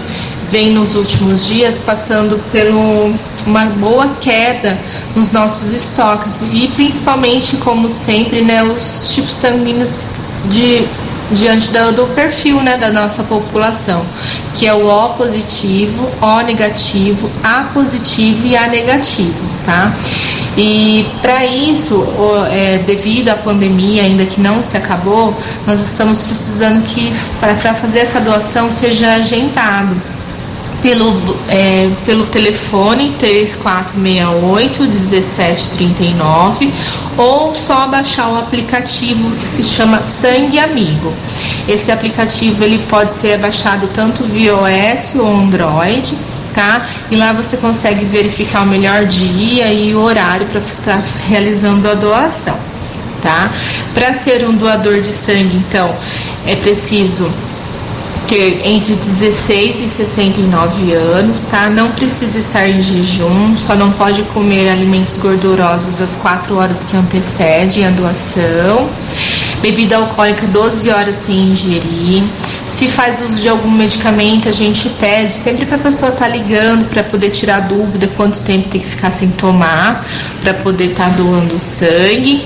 vem 0.49 0.71
nos 0.71 0.95
últimos 0.95 1.45
dias 1.45 1.81
passando 1.85 2.41
por 2.51 3.45
uma 3.45 3.65
boa 3.77 4.07
queda 4.19 4.75
nos 5.15 5.31
nossos 5.31 5.69
estoques 5.69 6.41
e 6.51 6.67
principalmente, 6.69 7.57
como 7.57 7.87
sempre, 7.87 8.41
né, 8.41 8.63
os 8.63 9.13
tipos 9.13 9.35
sanguíneos 9.35 10.05
de 10.49 10.83
diante 11.31 11.71
do, 11.71 11.91
do, 11.91 12.07
perfil 12.13 12.61
né, 12.61 12.77
da 12.77 12.91
nossa 12.91 13.23
população, 13.23 14.05
que 14.53 14.67
é 14.67 14.73
o 14.73 14.87
O 14.87 15.09
positivo, 15.09 16.09
O 16.21 16.41
negativo, 16.41 17.29
A 17.43 17.65
positivo 17.73 18.47
e 18.47 18.55
A 18.55 18.67
negativo, 18.67 19.49
tá? 19.65 19.93
E 20.57 21.07
para 21.21 21.45
isso, 21.45 22.05
é, 22.51 22.79
devido 22.79 23.29
à 23.29 23.35
pandemia 23.35 24.03
ainda 24.03 24.25
que 24.25 24.41
não 24.41 24.61
se 24.61 24.75
acabou, 24.75 25.35
nós 25.65 25.79
estamos 25.79 26.21
precisando 26.21 26.83
que 26.83 27.11
para 27.39 27.73
fazer 27.73 27.99
essa 27.99 28.19
doação 28.19 28.69
seja 28.69 29.13
agendado 29.13 30.10
pelo, 30.81 31.37
é, 31.47 31.89
pelo 32.05 32.25
telefone 32.27 33.13
3468 33.19 34.83
1739 34.83 36.73
ou 37.17 37.53
só 37.55 37.87
baixar 37.87 38.29
o 38.29 38.37
aplicativo 38.37 39.31
que 39.37 39.47
se 39.47 39.63
chama 39.63 40.01
Sangue 40.01 40.59
Amigo. 40.59 41.13
Esse 41.67 41.91
aplicativo 41.91 42.63
ele 42.63 42.79
pode 42.89 43.11
ser 43.11 43.37
baixado 43.37 43.87
tanto 43.93 44.23
via 44.23 44.51
iOS 44.51 45.15
ou 45.15 45.27
Android 45.27 46.17
tá? 46.53 46.85
E 47.09 47.15
lá 47.15 47.33
você 47.33 47.57
consegue 47.57 48.05
verificar 48.05 48.63
o 48.63 48.65
melhor 48.65 49.05
dia 49.05 49.71
e 49.71 49.95
o 49.95 50.01
horário 50.01 50.45
para 50.47 50.59
estar 50.59 50.97
tá 50.97 51.03
realizando 51.29 51.89
a 51.89 51.93
doação, 51.93 52.57
tá? 53.21 53.51
Para 53.93 54.13
ser 54.13 54.45
um 54.45 54.53
doador 54.53 54.99
de 54.99 55.11
sangue, 55.11 55.55
então, 55.55 55.95
é 56.45 56.55
preciso 56.55 57.31
ter 58.31 58.61
entre 58.65 58.95
16 58.95 59.81
e 59.81 59.87
69 59.89 60.93
anos, 60.93 61.41
tá? 61.41 61.69
Não 61.69 61.91
precisa 61.91 62.39
estar 62.39 62.65
em 62.65 62.81
jejum, 62.81 63.57
só 63.57 63.75
não 63.75 63.91
pode 63.91 64.23
comer 64.23 64.69
alimentos 64.69 65.17
gordurosos 65.17 65.99
às 65.99 66.15
4 66.15 66.55
horas 66.55 66.85
que 66.85 66.95
antecedem 66.95 67.85
a 67.85 67.89
doação. 67.89 68.89
Bebida 69.61 69.97
alcoólica 69.97 70.47
12 70.47 70.89
horas 70.89 71.17
sem 71.17 71.49
ingerir. 71.49 72.23
Se 72.65 72.87
faz 72.87 73.21
uso 73.21 73.41
de 73.41 73.49
algum 73.49 73.69
medicamento, 73.69 74.47
a 74.47 74.53
gente 74.53 74.87
pede 74.91 75.33
sempre 75.33 75.65
para 75.65 75.75
a 75.75 75.79
pessoa 75.79 76.13
estar 76.13 76.27
tá 76.27 76.31
ligando 76.31 76.89
para 76.89 77.03
poder 77.03 77.31
tirar 77.31 77.59
dúvida 77.59 78.07
quanto 78.15 78.39
tempo 78.43 78.69
tem 78.69 78.79
que 78.79 78.87
ficar 78.87 79.11
sem 79.11 79.29
tomar, 79.31 80.05
para 80.41 80.53
poder 80.53 80.91
estar 80.91 81.09
tá 81.09 81.15
doando 81.17 81.59
sangue 81.59 82.45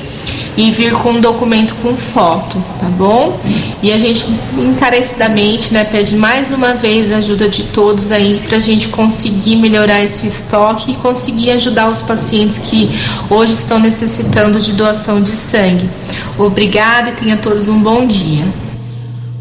e 0.57 0.71
vir 0.71 0.93
com 0.93 1.11
um 1.11 1.21
documento 1.21 1.75
com 1.75 1.95
foto, 1.97 2.63
tá 2.79 2.87
bom? 2.87 3.39
E 3.83 3.91
a 3.91 3.97
gente 3.97 4.25
encarecidamente, 4.57 5.73
né, 5.73 5.83
pede 5.83 6.15
mais 6.15 6.51
uma 6.51 6.73
vez 6.73 7.11
a 7.11 7.17
ajuda 7.17 7.49
de 7.49 7.63
todos 7.65 8.11
aí 8.11 8.41
para 8.47 8.57
a 8.57 8.59
gente 8.59 8.87
conseguir 8.87 9.57
melhorar 9.57 10.01
esse 10.01 10.27
estoque 10.27 10.91
e 10.91 10.95
conseguir 10.95 11.51
ajudar 11.51 11.89
os 11.89 12.01
pacientes 12.01 12.59
que 12.59 12.89
hoje 13.29 13.53
estão 13.53 13.79
necessitando 13.79 14.59
de 14.59 14.73
doação 14.73 15.21
de 15.21 15.35
sangue. 15.35 15.89
Obrigada 16.37 17.09
e 17.09 17.13
tenha 17.13 17.37
todos 17.37 17.67
um 17.67 17.79
bom 17.79 18.05
dia. 18.05 18.45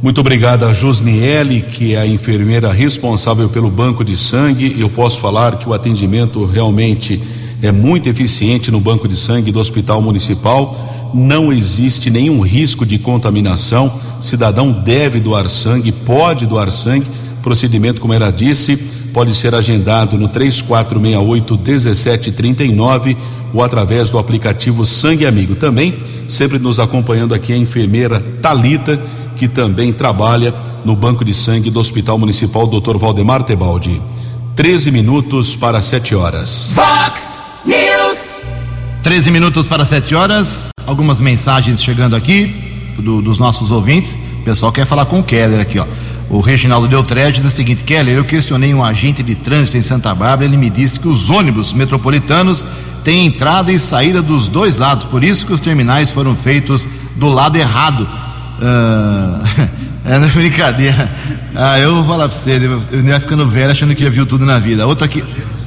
Muito 0.02 0.20
obrigado 0.20 0.64
a 0.64 0.74
Josniele, 0.74 1.62
que 1.62 1.94
é 1.94 2.00
a 2.00 2.06
enfermeira 2.06 2.70
responsável 2.70 3.48
pelo 3.48 3.70
banco 3.70 4.04
de 4.04 4.18
sangue. 4.18 4.76
Eu 4.78 4.90
posso 4.90 5.18
falar 5.18 5.56
que 5.56 5.66
o 5.66 5.72
atendimento 5.72 6.44
realmente 6.44 7.22
é 7.62 7.72
muito 7.72 8.06
eficiente 8.06 8.70
no 8.70 8.80
banco 8.80 9.08
de 9.08 9.16
sangue 9.16 9.50
do 9.50 9.58
Hospital 9.58 10.02
Municipal 10.02 10.93
não 11.14 11.52
existe 11.52 12.10
nenhum 12.10 12.40
risco 12.40 12.84
de 12.84 12.98
contaminação. 12.98 13.92
Cidadão 14.20 14.72
deve 14.72 15.20
doar 15.20 15.48
sangue, 15.48 15.92
pode 15.92 16.46
doar 16.46 16.70
sangue. 16.72 17.06
Procedimento, 17.42 18.00
como 18.00 18.12
ela 18.12 18.30
disse, 18.30 18.76
pode 19.12 19.34
ser 19.34 19.54
agendado 19.54 20.18
no 20.18 20.28
3468 20.28 21.56
1739 21.56 23.16
ou 23.52 23.62
através 23.62 24.10
do 24.10 24.18
aplicativo 24.18 24.84
Sangue 24.84 25.26
Amigo. 25.26 25.54
Também, 25.54 25.94
sempre 26.28 26.58
nos 26.58 26.80
acompanhando 26.80 27.34
aqui 27.34 27.52
a 27.52 27.56
enfermeira 27.56 28.20
Talita, 28.42 29.00
que 29.36 29.46
também 29.46 29.92
trabalha 29.92 30.52
no 30.84 30.96
Banco 30.96 31.24
de 31.24 31.32
Sangue 31.32 31.70
do 31.70 31.78
Hospital 31.78 32.18
Municipal 32.18 32.66
Dr. 32.66 32.98
Valdemar 32.98 33.44
Tebaldi. 33.44 34.02
13 34.56 34.90
minutos 34.90 35.56
para 35.56 35.80
7 35.82 36.14
horas. 36.14 36.70
Vox 36.72 37.42
News. 37.64 38.42
13 39.02 39.30
minutos 39.30 39.66
para 39.66 39.84
7 39.84 40.14
horas. 40.14 40.73
Algumas 40.86 41.18
mensagens 41.20 41.82
chegando 41.82 42.14
aqui 42.14 42.54
do- 42.98 43.22
dos 43.22 43.38
nossos 43.38 43.70
ouvintes. 43.70 44.16
O 44.40 44.44
pessoal 44.44 44.70
quer 44.70 44.86
falar 44.86 45.06
com 45.06 45.20
o 45.20 45.22
Keller 45.22 45.60
aqui, 45.60 45.78
ó. 45.78 45.86
O 46.28 46.40
Reginaldo 46.40 46.86
Deltrede 46.88 47.40
diz 47.40 47.52
o 47.52 47.54
seguinte: 47.54 47.84
Keller, 47.84 48.16
eu 48.16 48.24
questionei 48.24 48.74
um 48.74 48.82
agente 48.84 49.22
de 49.22 49.34
trânsito 49.34 49.76
em 49.76 49.82
Santa 49.82 50.14
Bárbara. 50.14 50.44
Ele 50.44 50.56
me 50.56 50.68
disse 50.70 50.98
que 51.00 51.08
os 51.08 51.30
ônibus 51.30 51.72
metropolitanos 51.72 52.64
têm 53.02 53.26
entrada 53.26 53.70
e 53.72 53.78
saída 53.78 54.20
dos 54.22 54.48
dois 54.48 54.76
lados. 54.76 55.04
Por 55.04 55.22
isso 55.24 55.44
que 55.46 55.52
os 55.52 55.60
terminais 55.60 56.10
foram 56.10 56.34
feitos 56.34 56.88
do 57.16 57.28
lado 57.28 57.56
errado. 57.56 58.08
Ah, 58.60 59.40
é 60.04 60.18
não 60.18 60.28
brincadeira. 60.28 61.10
Ah, 61.54 61.78
eu 61.78 61.94
vou 61.94 62.04
falar 62.04 62.28
pra 62.28 62.36
você, 62.36 62.56
eu 62.56 62.82
eu 62.92 63.04
ia 63.04 63.20
ficando 63.20 63.46
velho 63.46 63.70
achando 63.70 63.94
que 63.94 64.02
já 64.02 64.10
viu 64.10 64.26
tudo 64.26 64.44
na 64.44 64.58
vida. 64.58 64.86
Outra 64.86 65.06
aqui. 65.06 65.22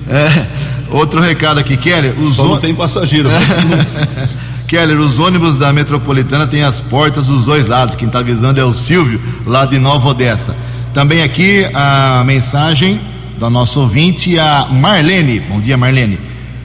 é, 0.09 0.45
outro 0.91 1.21
recado 1.21 1.59
aqui, 1.59 1.75
Keller. 1.77 2.19
Os 2.19 2.35
Só 2.35 2.43
não 2.43 2.51
ô- 2.53 2.57
tem 2.57 2.73
passageiro. 2.75 3.29
Keller, 4.67 4.99
os 4.99 5.17
ônibus 5.17 5.57
da 5.57 5.71
metropolitana 5.71 6.45
têm 6.45 6.61
as 6.61 6.81
portas 6.81 7.27
dos 7.27 7.45
dois 7.45 7.67
lados. 7.67 7.95
Quem 7.95 8.07
está 8.07 8.19
avisando 8.19 8.59
é 8.59 8.65
o 8.65 8.73
Silvio, 8.73 9.19
lá 9.45 9.65
de 9.65 9.79
Nova 9.79 10.09
Odessa. 10.09 10.57
Também 10.93 11.23
aqui 11.23 11.65
a 11.73 12.21
mensagem 12.25 12.99
da 13.39 13.49
nossa 13.49 13.79
ouvinte, 13.79 14.37
a 14.37 14.67
Marlene. 14.69 15.39
Bom 15.39 15.61
dia, 15.61 15.77
Marlene. 15.77 16.19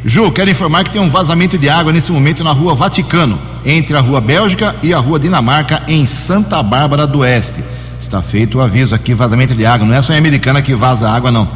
Ju, 0.05 0.33
quero 0.33 0.51
informar 0.51 0.83
que 0.83 0.91
tem 0.91 1.01
um 1.01 1.09
vazamento 1.09 1.57
de 1.57 1.69
água 1.69 1.93
nesse 1.93 2.11
momento 2.11 2.43
na 2.43 2.51
rua 2.51 2.75
Vaticano, 2.75 3.39
entre 3.65 3.97
a 3.97 4.01
rua 4.01 4.21
Bélgica 4.21 4.75
e 4.83 4.93
a 4.93 4.99
rua 4.99 5.21
Dinamarca, 5.21 5.85
em 5.87 6.05
Santa 6.05 6.61
Bárbara 6.61 7.07
do 7.07 7.21
Oeste. 7.21 7.63
Está 8.01 8.21
feito 8.21 8.59
o 8.59 8.61
aviso 8.61 8.97
aqui, 8.97 9.15
vazamento 9.15 9.55
de 9.55 9.65
água. 9.65 9.87
Não 9.87 9.95
é 9.95 10.03
só 10.03 10.13
em 10.13 10.19
Americana 10.19 10.61
que 10.61 10.75
vaza 10.75 11.09
água, 11.09 11.31
não. 11.31 11.49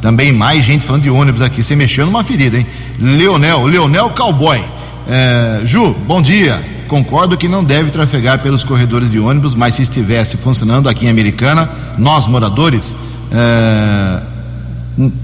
Também 0.00 0.32
mais 0.32 0.64
gente 0.64 0.84
falando 0.84 1.04
de 1.04 1.10
ônibus 1.10 1.42
aqui. 1.42 1.62
Você 1.62 1.76
mexeu 1.76 2.04
numa 2.04 2.24
ferida, 2.24 2.58
hein? 2.58 2.66
Leonel, 2.98 3.66
Leonel 3.66 4.10
Cowboy. 4.10 4.60
É, 5.06 5.60
Ju, 5.64 5.92
bom 6.06 6.20
dia. 6.22 6.60
Concordo 6.88 7.36
que 7.36 7.48
não 7.48 7.64
deve 7.64 7.90
trafegar 7.90 8.40
pelos 8.40 8.62
corredores 8.64 9.10
de 9.10 9.18
ônibus, 9.18 9.54
mas 9.54 9.74
se 9.74 9.82
estivesse 9.82 10.36
funcionando 10.36 10.88
aqui 10.88 11.06
em 11.06 11.08
Americana, 11.08 11.68
nós 11.96 12.26
moradores 12.26 12.94
é, 13.30 14.20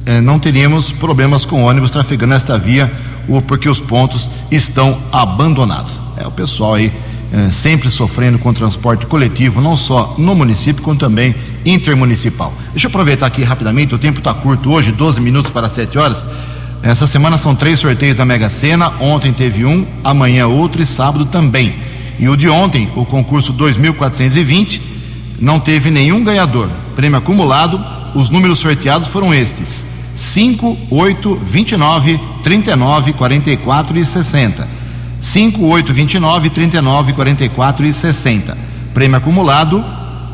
é, 0.07 0.21
não 0.21 0.39
teríamos 0.39 0.91
problemas 0.91 1.45
com 1.45 1.63
ônibus 1.65 1.91
trafegando 1.91 2.33
nesta 2.33 2.59
via, 2.59 2.91
o- 3.29 3.43
porque 3.43 3.69
os 3.69 3.81
pontos 3.81 4.31
estão 4.51 4.97
abandonados. 5.13 6.01
É 6.17 6.27
o 6.27 6.31
pessoal 6.31 6.75
aí 6.75 6.91
é, 7.31 7.51
sempre 7.51 7.91
sofrendo 7.91 8.39
com 8.39 8.51
transporte 8.55 9.05
coletivo, 9.05 9.61
não 9.61 9.77
só 9.77 10.15
no 10.17 10.35
município, 10.35 10.83
como 10.83 10.97
também 10.99 11.35
intermunicipal. 11.67 12.51
Deixa 12.71 12.87
eu 12.87 12.89
aproveitar 12.89 13.27
aqui 13.27 13.43
rapidamente, 13.43 13.95
o 13.95 13.99
tempo 13.99 14.19
está 14.21 14.33
curto 14.33 14.73
hoje, 14.73 14.91
12 14.91 15.21
minutos 15.21 15.51
para 15.53 15.69
7 15.69 15.99
horas. 15.99 16.25
Essa 16.83 17.07
semana 17.07 17.37
são 17.37 17.55
três 17.55 17.81
sorteios 17.81 18.19
da 18.19 18.25
Mega 18.25 18.49
Sena. 18.49 18.93
Ontem 19.01 19.33
teve 19.33 19.65
um, 19.65 19.85
amanhã 20.05 20.47
outro 20.47 20.81
e 20.81 20.87
sábado 20.87 21.27
também. 21.27 21.75
E 22.19 22.29
o 22.29 22.37
de 22.37 22.49
ontem, 22.49 22.89
o 22.95 23.05
concurso 23.05 23.53
2420, 23.53 24.81
não 25.41 25.59
teve 25.59 25.91
nenhum 25.91 26.23
ganhador. 26.23 26.69
Prêmio 26.95 27.19
acumulado, 27.19 27.85
os 28.15 28.31
números 28.31 28.61
sorteados 28.61 29.09
foram 29.09 29.35
estes: 29.35 29.87
5, 30.15 30.77
8, 30.91 31.35
29, 31.37 32.21
39, 32.43 33.13
44 33.13 33.99
e 33.99 34.05
60. 34.05 34.69
5, 35.21 35.65
8, 35.65 35.93
29, 35.93 36.51
39, 36.51 37.13
44 37.13 37.87
e 37.87 37.93
60. 37.93 38.57
Prêmio 38.95 39.17
acumulado 39.17 39.85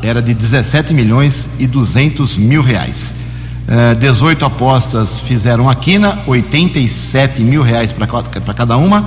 era 0.01 0.21
de 0.21 0.33
17 0.33 0.93
milhões 0.93 1.49
e 1.59 1.65
200 1.65 2.37
mil 2.37 2.61
reais. 2.61 3.24
Eh, 3.67 3.95
18 3.95 4.45
apostas 4.45 5.19
fizeram 5.19 5.69
a 5.69 5.75
quina, 5.75 6.19
87 6.27 7.41
mil 7.43 7.63
reais 7.63 7.91
para 7.91 8.53
cada 8.53 8.77
uma 8.77 9.03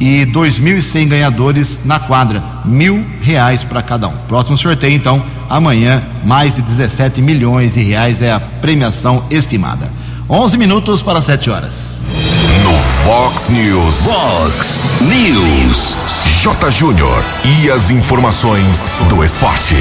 e 0.00 0.26
2.100 0.26 1.08
ganhadores 1.08 1.80
na 1.84 1.98
quadra, 1.98 2.42
mil 2.64 3.04
reais 3.20 3.64
para 3.64 3.82
cada 3.82 4.08
um. 4.08 4.16
Próximo 4.28 4.56
sorteio, 4.56 4.94
então, 4.94 5.22
amanhã, 5.48 6.02
mais 6.24 6.56
de 6.56 6.62
17 6.62 7.20
milhões 7.20 7.74
de 7.74 7.82
reais 7.82 8.22
é 8.22 8.32
a 8.32 8.40
premiação 8.40 9.24
estimada. 9.30 9.88
11 10.30 10.58
minutos 10.58 11.02
para 11.02 11.20
7 11.20 11.50
horas. 11.50 11.98
No 12.62 12.74
Fox 12.74 13.48
News. 13.48 14.02
Fox 14.02 14.80
News. 15.00 15.96
J. 16.42 16.70
Júnior. 16.70 17.24
E 17.44 17.70
as 17.70 17.90
informações 17.90 18.90
do 19.08 19.24
esporte. 19.24 19.74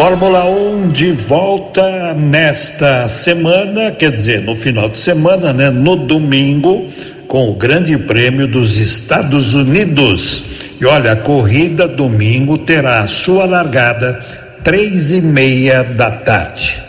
Fórmula 0.00 0.46
1 0.46 0.88
de 0.88 1.12
volta 1.12 2.14
nesta 2.14 3.06
semana, 3.06 3.90
quer 3.90 4.10
dizer, 4.10 4.40
no 4.40 4.56
final 4.56 4.88
de 4.88 4.98
semana, 4.98 5.52
né? 5.52 5.68
No 5.68 5.94
domingo, 5.94 6.88
com 7.28 7.50
o 7.50 7.54
Grande 7.54 7.98
Prêmio 7.98 8.48
dos 8.48 8.78
Estados 8.78 9.54
Unidos. 9.54 10.42
E 10.80 10.86
olha, 10.86 11.12
a 11.12 11.16
corrida 11.16 11.86
domingo 11.86 12.56
terá 12.56 13.00
a 13.00 13.08
sua 13.08 13.44
largada 13.44 14.24
três 14.64 15.12
e 15.12 15.20
meia 15.20 15.84
da 15.84 16.10
tarde. 16.10 16.82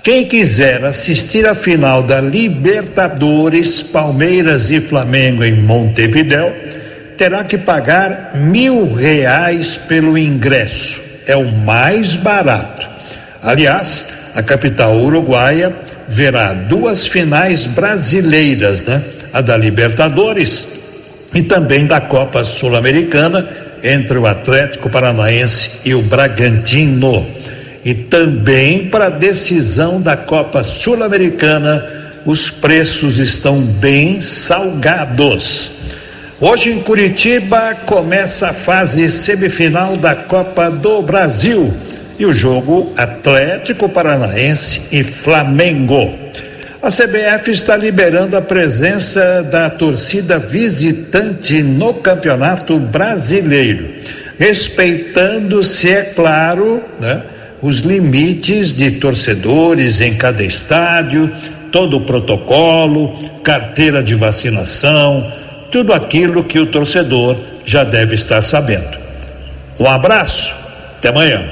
Quem 0.00 0.24
quiser 0.24 0.84
assistir 0.84 1.44
a 1.46 1.54
final 1.56 2.00
da 2.00 2.20
Libertadores, 2.20 3.82
Palmeiras 3.82 4.70
e 4.70 4.80
Flamengo 4.80 5.42
em 5.42 5.60
Montevidéu, 5.62 6.54
terá 7.18 7.42
que 7.42 7.58
pagar 7.58 8.36
mil 8.36 8.94
reais 8.94 9.76
pelo 9.76 10.16
ingresso. 10.16 11.05
É 11.26 11.36
o 11.36 11.50
mais 11.50 12.14
barato. 12.14 12.86
Aliás, 13.42 14.06
a 14.34 14.42
capital 14.42 14.96
uruguaia 14.96 15.74
verá 16.08 16.52
duas 16.52 17.06
finais 17.06 17.66
brasileiras, 17.66 18.82
né? 18.84 19.02
A 19.32 19.40
da 19.40 19.56
Libertadores 19.56 20.68
e 21.34 21.42
também 21.42 21.86
da 21.86 22.00
Copa 22.00 22.44
Sul-Americana 22.44 23.46
entre 23.82 24.18
o 24.18 24.26
Atlético 24.26 24.88
Paranaense 24.88 25.70
e 25.84 25.94
o 25.94 26.02
Bragantino. 26.02 27.26
E 27.84 27.94
também 27.94 28.88
para 28.88 29.06
a 29.06 29.10
decisão 29.10 30.00
da 30.00 30.16
Copa 30.16 30.64
Sul-Americana, 30.64 31.84
os 32.24 32.50
preços 32.50 33.18
estão 33.18 33.60
bem 33.60 34.20
salgados. 34.20 35.70
Hoje 36.38 36.70
em 36.70 36.80
Curitiba 36.80 37.74
começa 37.86 38.50
a 38.50 38.52
fase 38.52 39.10
semifinal 39.10 39.96
da 39.96 40.14
Copa 40.14 40.70
do 40.70 41.00
Brasil 41.00 41.72
e 42.18 42.26
o 42.26 42.32
jogo 42.32 42.92
Atlético 42.94 43.88
Paranaense 43.88 44.82
e 44.92 45.02
Flamengo. 45.02 46.14
A 46.82 46.88
CBF 46.88 47.50
está 47.50 47.74
liberando 47.74 48.36
a 48.36 48.42
presença 48.42 49.42
da 49.44 49.70
torcida 49.70 50.38
visitante 50.38 51.62
no 51.62 51.94
Campeonato 51.94 52.78
Brasileiro, 52.78 53.88
respeitando-se, 54.38 55.88
é 55.88 56.02
claro, 56.02 56.82
né, 57.00 57.22
os 57.62 57.78
limites 57.78 58.74
de 58.74 58.90
torcedores 58.90 60.02
em 60.02 60.12
cada 60.16 60.44
estádio, 60.44 61.32
todo 61.72 61.96
o 61.96 62.02
protocolo, 62.02 63.16
carteira 63.42 64.02
de 64.02 64.14
vacinação, 64.14 65.26
tudo 65.70 65.92
aquilo 65.92 66.44
que 66.44 66.58
o 66.58 66.66
torcedor 66.66 67.36
já 67.64 67.84
deve 67.84 68.14
estar 68.14 68.42
sabendo. 68.42 68.96
Um 69.78 69.88
abraço, 69.88 70.54
até 70.98 71.08
amanhã. 71.08 71.44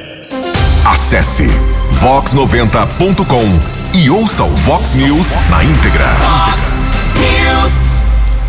Acesse 0.84 1.46
vox90.com 2.00 3.98
e 3.98 4.10
ouça 4.10 4.44
o 4.44 4.50
Vox 4.50 4.94
News 4.94 5.32
na 5.50 5.64
íntegra. 5.64 6.06
Fox 6.06 6.90
News. 7.16 8.00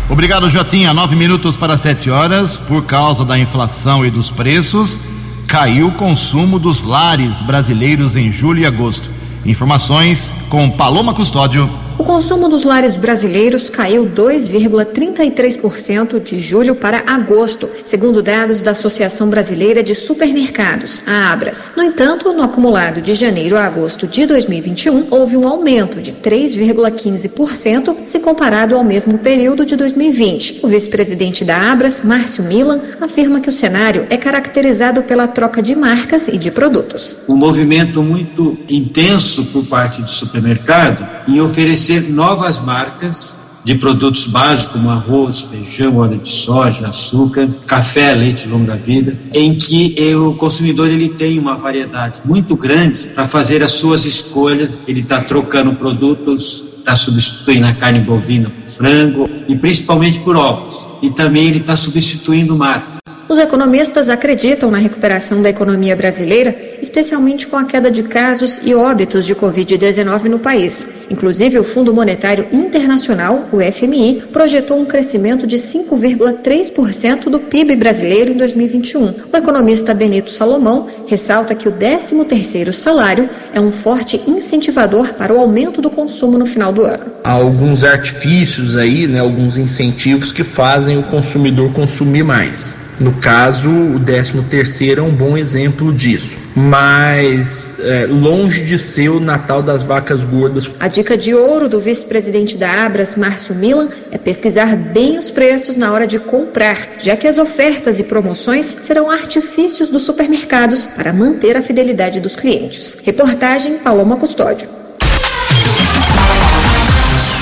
Obrigado, 0.08 0.48
Jotinha. 0.48 0.94
Nove 0.94 1.16
minutos 1.16 1.56
para 1.56 1.76
sete 1.76 2.10
horas. 2.10 2.56
Por 2.56 2.84
causa 2.84 3.24
da 3.24 3.38
inflação 3.38 4.04
e 4.04 4.10
dos 4.10 4.30
preços, 4.30 4.98
caiu 5.46 5.88
o 5.88 5.92
consumo 5.92 6.58
dos 6.58 6.82
lares 6.82 7.40
brasileiros 7.40 8.16
em 8.16 8.30
julho 8.30 8.60
e 8.60 8.66
agosto. 8.66 9.10
Informações 9.44 10.34
com 10.48 10.70
Paloma 10.70 11.14
Custódio. 11.14 11.68
O 11.98 12.04
consumo 12.04 12.46
dos 12.46 12.62
lares 12.62 12.94
brasileiros 12.94 13.70
caiu 13.70 14.04
2,33% 14.04 16.22
de 16.22 16.42
julho 16.42 16.74
para 16.74 17.02
agosto, 17.06 17.70
segundo 17.86 18.22
dados 18.22 18.60
da 18.60 18.72
Associação 18.72 19.30
Brasileira 19.30 19.82
de 19.82 19.94
Supermercados, 19.94 21.04
a 21.06 21.32
Abras. 21.32 21.72
No 21.74 21.82
entanto, 21.82 22.34
no 22.34 22.42
acumulado 22.42 23.00
de 23.00 23.14
janeiro 23.14 23.56
a 23.56 23.64
agosto 23.64 24.06
de 24.06 24.26
2021, 24.26 25.06
houve 25.10 25.38
um 25.38 25.48
aumento 25.48 26.02
de 26.02 26.12
3,15% 26.12 27.96
se 28.04 28.20
comparado 28.20 28.76
ao 28.76 28.84
mesmo 28.84 29.16
período 29.18 29.64
de 29.64 29.74
2020. 29.74 30.60
O 30.62 30.68
vice-presidente 30.68 31.46
da 31.46 31.72
Abras, 31.72 32.02
Márcio 32.04 32.44
Milan, 32.44 32.78
afirma 33.00 33.40
que 33.40 33.48
o 33.48 33.52
cenário 33.52 34.06
é 34.10 34.18
caracterizado 34.18 35.02
pela 35.02 35.26
troca 35.26 35.62
de 35.62 35.74
marcas 35.74 36.28
e 36.28 36.36
de 36.36 36.50
produtos. 36.50 37.16
um 37.26 37.36
movimento 37.36 38.02
muito 38.02 38.58
intenso 38.68 39.46
por 39.46 39.64
parte 39.64 40.02
do 40.02 40.10
supermercado 40.10 41.16
em 41.28 41.40
oferecer 41.40 41.85
novas 42.10 42.60
marcas 42.60 43.36
de 43.66 43.74
produtos 43.74 44.26
básicos 44.26 44.74
como 44.74 44.90
arroz, 44.90 45.40
feijão, 45.40 45.96
óleo 45.96 46.18
de 46.18 46.28
soja, 46.28 46.86
açúcar, 46.86 47.48
café, 47.66 48.14
leite 48.14 48.46
longa-vida, 48.46 49.18
em 49.34 49.56
que 49.56 49.96
eh, 49.98 50.14
o 50.14 50.34
consumidor 50.34 50.88
ele 50.88 51.08
tem 51.08 51.36
uma 51.36 51.56
variedade 51.56 52.20
muito 52.24 52.54
grande 52.56 53.08
para 53.08 53.26
fazer 53.26 53.64
as 53.64 53.72
suas 53.72 54.04
escolhas. 54.04 54.72
Ele 54.86 55.00
está 55.00 55.20
trocando 55.20 55.74
produtos, 55.74 56.64
está 56.78 56.94
substituindo 56.94 57.66
a 57.66 57.72
carne 57.72 57.98
bovina 57.98 58.50
por 58.50 58.70
frango 58.70 59.28
e 59.48 59.56
principalmente 59.56 60.20
por 60.20 60.36
ovos. 60.36 60.86
e 61.02 61.10
também 61.10 61.46
ele 61.48 61.58
está 61.58 61.74
substituindo 61.74 62.56
marcas. 62.56 62.95
Os 63.28 63.38
economistas 63.38 64.08
acreditam 64.08 64.68
na 64.68 64.78
recuperação 64.78 65.40
da 65.40 65.48
economia 65.48 65.94
brasileira, 65.94 66.56
especialmente 66.82 67.46
com 67.46 67.56
a 67.56 67.62
queda 67.62 67.88
de 67.88 68.02
casos 68.02 68.58
e 68.64 68.74
óbitos 68.74 69.24
de 69.24 69.32
Covid-19 69.32 70.24
no 70.24 70.40
país. 70.40 70.88
Inclusive, 71.08 71.56
o 71.56 71.62
Fundo 71.62 71.94
Monetário 71.94 72.48
Internacional, 72.50 73.48
o 73.52 73.58
FMI, 73.60 74.24
projetou 74.32 74.80
um 74.80 74.84
crescimento 74.84 75.46
de 75.46 75.54
5,3% 75.54 77.30
do 77.30 77.38
PIB 77.38 77.76
brasileiro 77.76 78.32
em 78.32 78.36
2021. 78.36 79.14
O 79.32 79.36
economista 79.36 79.94
Benito 79.94 80.32
Salomão 80.32 80.88
ressalta 81.06 81.54
que 81.54 81.68
o 81.68 81.72
13º 81.72 82.72
salário 82.72 83.30
é 83.54 83.60
um 83.60 83.70
forte 83.70 84.20
incentivador 84.26 85.14
para 85.14 85.32
o 85.32 85.38
aumento 85.38 85.80
do 85.80 85.90
consumo 85.90 86.36
no 86.36 86.44
final 86.44 86.72
do 86.72 86.82
ano. 86.84 87.04
Há 87.22 87.30
alguns 87.30 87.84
artifícios 87.84 88.74
aí, 88.74 89.06
né, 89.06 89.20
alguns 89.20 89.58
incentivos 89.58 90.32
que 90.32 90.42
fazem 90.42 90.98
o 90.98 91.04
consumidor 91.04 91.72
consumir 91.72 92.24
mais. 92.24 92.74
No 92.98 93.12
caso, 93.12 93.68
o 93.68 94.00
13 94.00 94.42
terceiro 94.44 95.02
é 95.02 95.04
um 95.04 95.10
bom 95.10 95.36
exemplo 95.36 95.92
disso, 95.92 96.38
mas 96.54 97.74
é, 97.80 98.06
longe 98.06 98.64
de 98.64 98.78
ser 98.78 99.10
o 99.10 99.20
Natal 99.20 99.62
das 99.62 99.82
vacas 99.82 100.24
gordas. 100.24 100.70
A 100.80 100.88
dica 100.88 101.16
de 101.16 101.34
ouro 101.34 101.68
do 101.68 101.78
vice-presidente 101.78 102.56
da 102.56 102.86
Abras, 102.86 103.14
Márcio 103.14 103.54
Milan, 103.54 103.88
é 104.10 104.16
pesquisar 104.16 104.74
bem 104.74 105.18
os 105.18 105.30
preços 105.30 105.76
na 105.76 105.92
hora 105.92 106.06
de 106.06 106.18
comprar, 106.18 106.78
já 106.98 107.14
que 107.16 107.26
as 107.26 107.36
ofertas 107.36 108.00
e 108.00 108.04
promoções 108.04 108.64
serão 108.64 109.10
artifícios 109.10 109.90
dos 109.90 110.04
supermercados 110.04 110.86
para 110.86 111.12
manter 111.12 111.56
a 111.56 111.62
fidelidade 111.62 112.18
dos 112.18 112.34
clientes. 112.34 112.98
Reportagem 113.04 113.78
Paloma 113.78 114.16
Custódio. 114.16 114.85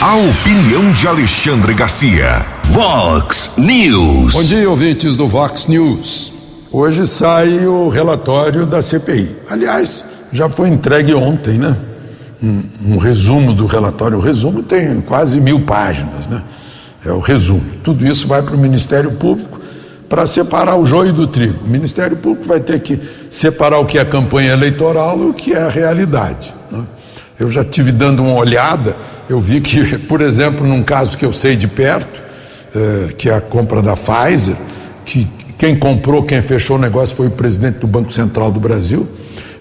A 0.06 0.16
opinião 0.16 0.92
de 0.92 1.08
Alexandre 1.08 1.72
Garcia. 1.72 2.44
Vox 2.64 3.54
News. 3.56 4.34
Bom 4.34 4.42
dia, 4.42 4.68
ouvintes 4.68 5.16
do 5.16 5.26
Vox 5.26 5.66
News. 5.66 6.30
Hoje 6.70 7.06
sai 7.06 7.66
o 7.66 7.88
relatório 7.88 8.66
da 8.66 8.82
CPI. 8.82 9.34
Aliás, 9.48 10.04
já 10.30 10.50
foi 10.50 10.68
entregue 10.68 11.14
ontem, 11.14 11.56
né? 11.56 11.74
Um, 12.42 12.64
um, 12.86 12.98
resumo 12.98 13.54
do 13.54 13.64
relatório. 13.64 14.18
O 14.18 14.20
resumo 14.20 14.62
tem 14.62 15.00
quase 15.00 15.40
mil 15.40 15.60
páginas, 15.60 16.28
né? 16.28 16.42
É 17.02 17.10
o 17.10 17.20
resumo. 17.20 17.64
Tudo 17.82 18.06
isso 18.06 18.28
vai 18.28 18.42
para 18.42 18.54
o 18.54 18.58
Ministério 18.58 19.12
Público 19.12 19.58
para 20.06 20.26
separar 20.26 20.76
o 20.76 20.84
joio 20.84 21.14
do 21.14 21.26
trigo. 21.26 21.64
O 21.64 21.66
Ministério 21.66 22.18
Público 22.18 22.46
vai 22.46 22.60
ter 22.60 22.78
que 22.80 23.00
separar 23.30 23.78
o 23.78 23.86
que 23.86 23.98
é 23.98 24.04
campanha 24.04 24.52
eleitoral 24.52 25.18
e 25.20 25.30
o 25.30 25.32
que 25.32 25.54
é 25.54 25.62
a 25.62 25.70
realidade. 25.70 26.54
Eu 27.38 27.50
já 27.50 27.64
tive 27.64 27.90
dando 27.90 28.22
uma 28.22 28.34
olhada, 28.34 28.96
eu 29.28 29.40
vi 29.40 29.60
que, 29.60 29.98
por 30.06 30.20
exemplo, 30.20 30.66
num 30.66 30.82
caso 30.82 31.16
que 31.16 31.24
eu 31.24 31.32
sei 31.32 31.56
de 31.56 31.66
perto, 31.66 32.22
eh, 32.74 33.12
que 33.16 33.28
é 33.28 33.34
a 33.34 33.40
compra 33.40 33.82
da 33.82 33.94
Pfizer, 33.94 34.56
que 35.04 35.26
quem 35.58 35.76
comprou, 35.76 36.22
quem 36.22 36.42
fechou 36.42 36.76
o 36.76 36.80
negócio 36.80 37.14
foi 37.14 37.26
o 37.26 37.30
presidente 37.30 37.78
do 37.78 37.86
Banco 37.86 38.12
Central 38.12 38.52
do 38.52 38.60
Brasil, 38.60 39.08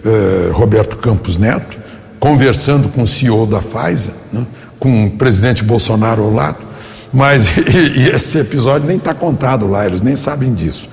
eh, 0.06 0.52
Roberto 0.52 0.98
Campos 0.98 1.38
Neto, 1.38 1.80
conversando 2.20 2.90
com 2.90 3.04
o 3.04 3.08
CEO 3.08 3.46
da 3.48 3.60
Pfizer, 3.60 4.14
né, 4.32 4.46
com 4.80 5.06
o 5.06 5.12
presidente 5.12 5.64
Bolsonaro 5.64 6.24
ao 6.24 6.32
lado, 6.32 6.66
mas 7.12 7.48
e, 7.58 8.02
e 8.02 8.10
esse 8.10 8.38
episódio 8.38 8.88
nem 8.88 8.98
está 8.98 9.14
contado 9.14 9.68
lá, 9.68 9.86
eles 9.86 10.02
nem 10.02 10.16
sabem 10.16 10.54
disso. 10.54 10.90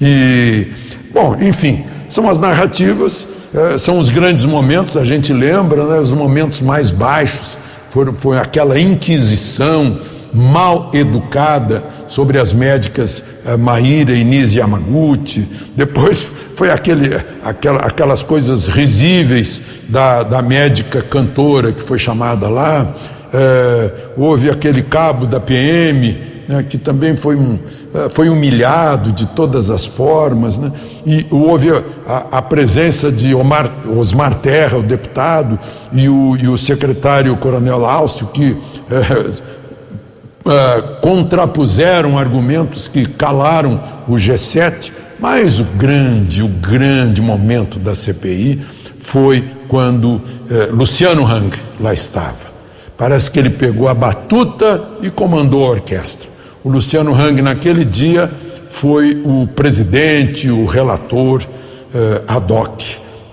E, 0.00 0.68
bom, 1.12 1.36
enfim, 1.40 1.84
são 2.08 2.28
as 2.28 2.38
narrativas 2.38 3.26
são 3.78 3.98
os 3.98 4.08
grandes 4.08 4.44
momentos, 4.44 4.96
a 4.96 5.04
gente 5.04 5.32
lembra, 5.32 5.84
né, 5.84 6.00
os 6.00 6.12
momentos 6.12 6.60
mais 6.60 6.90
baixos, 6.90 7.58
foram, 7.90 8.14
foi 8.14 8.38
aquela 8.38 8.80
inquisição 8.80 9.98
mal 10.32 10.90
educada 10.94 11.84
sobre 12.08 12.38
as 12.38 12.52
médicas 12.52 13.22
uh, 13.44 13.58
Maíra 13.58 14.12
e 14.12 14.56
Yamaguchi, 14.56 15.46
depois 15.76 16.22
foi 16.56 16.70
aquele, 16.70 17.20
aquela, 17.44 17.80
aquelas 17.80 18.22
coisas 18.22 18.66
risíveis 18.66 19.60
da, 19.88 20.22
da 20.22 20.40
médica 20.40 21.02
cantora 21.02 21.72
que 21.72 21.82
foi 21.82 21.98
chamada 21.98 22.48
lá, 22.48 22.94
uh, 23.34 23.92
houve 24.16 24.48
aquele 24.48 24.82
cabo 24.82 25.26
da 25.26 25.38
PM 25.38 26.31
né, 26.52 26.62
que 26.62 26.76
também 26.76 27.16
foi, 27.16 27.34
um, 27.34 27.58
eh, 27.94 28.08
foi 28.10 28.28
humilhado 28.28 29.10
de 29.10 29.26
todas 29.26 29.70
as 29.70 29.86
formas, 29.86 30.58
né, 30.58 30.70
e 31.06 31.26
houve 31.30 31.70
a, 32.06 32.26
a, 32.30 32.42
presença 32.42 33.10
de 33.10 33.34
Omar, 33.34 33.70
Osmar 33.96 34.34
Terra, 34.34 34.76
o 34.76 34.82
deputado, 34.82 35.58
e 35.92 36.10
o, 36.10 36.36
e 36.36 36.46
o 36.46 36.58
secretário 36.58 37.34
Coronel 37.38 37.86
Alcio, 37.86 38.26
que 38.26 38.54
é, 38.90 39.52
é, 40.44 40.82
contrapuseram 41.00 42.18
argumentos 42.18 42.86
que 42.86 43.06
calaram 43.06 43.80
o 44.06 44.14
G7, 44.14 44.92
mas 45.18 45.58
o 45.58 45.64
grande, 45.64 46.42
o 46.42 46.48
grande 46.48 47.22
momento 47.22 47.78
da 47.78 47.94
CPI 47.94 48.60
foi 48.98 49.44
quando 49.68 50.20
Luciano 50.72 51.24
Hang 51.24 51.56
lá 51.80 51.94
estava. 51.94 52.52
Parece 52.98 53.30
que 53.30 53.38
ele 53.38 53.50
pegou 53.50 53.88
a 53.88 53.94
batuta 53.94 54.82
e 55.00 55.10
comandou 55.10 55.64
a 55.64 55.70
orquestra. 55.70 56.31
O 56.64 56.68
Luciano 56.68 57.14
Hang, 57.14 57.42
naquele 57.42 57.84
dia, 57.84 58.30
foi 58.70 59.20
o 59.24 59.46
presidente, 59.46 60.48
o 60.50 60.64
relator 60.64 61.42
eh, 61.94 62.22
ad 62.26 62.52
hoc 62.52 62.82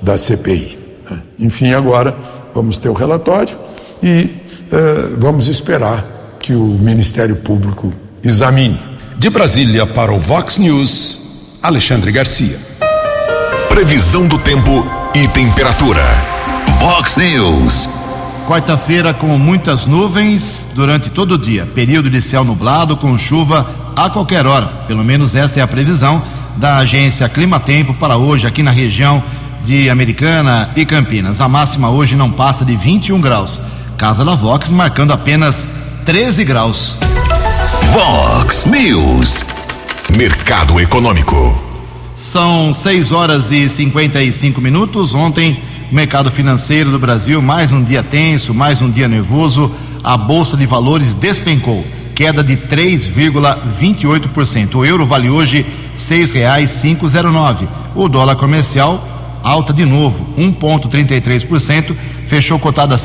da 0.02 0.18
CPI. 0.18 0.78
Né? 1.10 1.20
Enfim, 1.40 1.74
agora 1.74 2.16
vamos 2.54 2.78
ter 2.78 2.90
o 2.90 2.94
relatório 2.94 3.58
e 4.02 4.30
eh, 4.72 5.10
vamos 5.18 5.48
esperar 5.48 6.04
que 6.40 6.54
o 6.54 6.64
Ministério 6.64 7.36
Público 7.38 7.94
examine. 8.24 8.80
De 9.18 9.30
Brasília 9.30 9.86
para 9.86 10.14
o 10.14 10.20
Vox 10.20 10.58
News, 10.58 11.58
Alexandre 11.62 12.12
Garcia. 12.12 12.58
Previsão 13.68 14.28
do 14.28 14.40
tempo 14.40 14.86
e 15.14 15.28
temperatura. 15.28 16.04
Vox 16.80 17.18
News. 17.18 17.99
Quarta-feira 18.50 19.14
com 19.14 19.38
muitas 19.38 19.86
nuvens 19.86 20.70
durante 20.74 21.12
todo 21.12 21.36
o 21.36 21.38
dia. 21.38 21.68
Período 21.76 22.10
de 22.10 22.20
céu 22.20 22.44
nublado 22.44 22.98
com 22.98 23.16
chuva 23.16 23.70
a 23.96 24.10
qualquer 24.10 24.48
hora. 24.48 24.66
Pelo 24.88 25.04
menos 25.04 25.36
esta 25.36 25.60
é 25.60 25.62
a 25.62 25.68
previsão 25.68 26.20
da 26.58 26.78
agência 26.78 27.30
Climatempo 27.30 27.94
para 27.94 28.18
hoje 28.18 28.48
aqui 28.48 28.64
na 28.64 28.72
região 28.72 29.22
de 29.64 29.88
Americana 29.88 30.72
e 30.76 30.84
Campinas. 30.84 31.40
A 31.42 31.48
máxima 31.48 31.92
hoje 31.92 32.16
não 32.16 32.32
passa 32.32 32.66
de 32.66 32.76
21 32.76 33.22
graus. 33.22 33.62
Casa 34.00 34.26
da 34.26 34.34
Vox 34.34 34.72
marcando 34.72 35.14
apenas 35.14 35.68
13 36.04 36.44
graus. 36.44 36.98
Vox 37.94 38.66
News. 38.66 39.46
Mercado 40.18 40.80
Econômico. 40.80 41.64
São 42.16 42.74
6 42.74 43.12
horas 43.12 43.52
e 43.52 43.70
55 43.70 44.60
minutos. 44.60 45.14
Ontem 45.14 45.69
mercado 45.92 46.30
financeiro 46.30 46.92
do 46.92 47.00
Brasil, 47.00 47.42
mais 47.42 47.72
um 47.72 47.84
dia 47.84 48.04
tenso, 48.04 48.54
mais 48.54 48.80
um 48.82 48.92
dia 48.92 49.08
nervoso. 49.08 49.72
A 50.04 50.16
bolsa 50.16 50.56
de 50.56 50.64
valores 50.66 51.16
despencou, 51.16 51.84
queda 52.14 52.44
de 52.44 52.56
3,28%. 52.56 54.76
O 54.76 54.86
euro 54.86 55.04
vale 55.06 55.30
hoje 55.30 55.66
zero 57.08 57.32
nove. 57.32 57.68
O 57.96 58.08
dólar 58.08 58.36
comercial 58.36 59.04
alta 59.42 59.74
de 59.74 59.86
novo, 59.86 60.28
1,33%, 60.38 61.96
fechou 62.28 62.60
cotado 62.60 62.94
a 62.94 62.98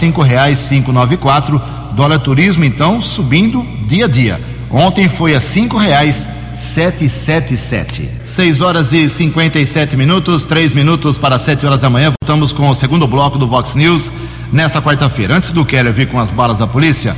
nove 0.93 1.17
quatro. 1.17 1.59
Dólar 1.93 2.19
turismo 2.19 2.65
então 2.65 3.01
subindo 3.01 3.65
dia 3.87 4.05
a 4.05 4.09
dia. 4.09 4.39
Ontem 4.71 5.09
foi 5.09 5.35
a 5.35 5.41
cinco 5.41 5.79
reais 5.79 6.29
777. 6.55 8.09
6 8.25 8.61
horas 8.61 8.93
e 8.93 9.09
57 9.09 9.97
minutos, 9.97 10.45
3 10.45 10.73
minutos 10.73 11.19
para 11.19 11.39
7 11.39 11.67
horas 11.67 11.81
da 11.81 11.91
manhã. 11.91 12.13
Voltamos 12.21 12.53
com 12.53 12.69
o 12.69 12.75
segundo 12.75 13.07
bloco 13.07 13.37
do 13.39 13.47
Vox 13.47 13.75
News 13.75 14.13
nesta 14.53 14.81
quarta-feira. 14.81 15.37
Antes 15.37 15.51
do 15.51 15.65
Keller 15.65 15.93
vir 15.93 16.09
com 16.09 16.19
as 16.19 16.31
balas 16.31 16.59
da 16.59 16.67
polícia, 16.67 17.17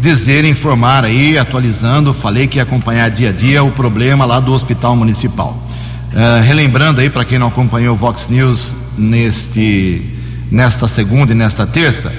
dizer, 0.00 0.44
informar 0.44 1.04
aí, 1.04 1.36
atualizando, 1.36 2.14
falei 2.14 2.46
que 2.46 2.56
ia 2.56 2.62
acompanhar 2.62 3.10
dia 3.10 3.28
a 3.28 3.32
dia 3.32 3.62
o 3.62 3.70
problema 3.70 4.24
lá 4.24 4.40
do 4.40 4.52
Hospital 4.52 4.96
Municipal. 4.96 5.56
Uh, 6.12 6.42
relembrando 6.42 7.00
aí 7.00 7.10
para 7.10 7.24
quem 7.24 7.38
não 7.38 7.48
acompanhou 7.48 7.94
o 7.94 7.96
Vox 7.96 8.28
News 8.28 8.74
neste, 8.96 10.02
nesta 10.50 10.88
segunda 10.88 11.32
e 11.32 11.34
nesta 11.36 11.66
terça, 11.66 12.12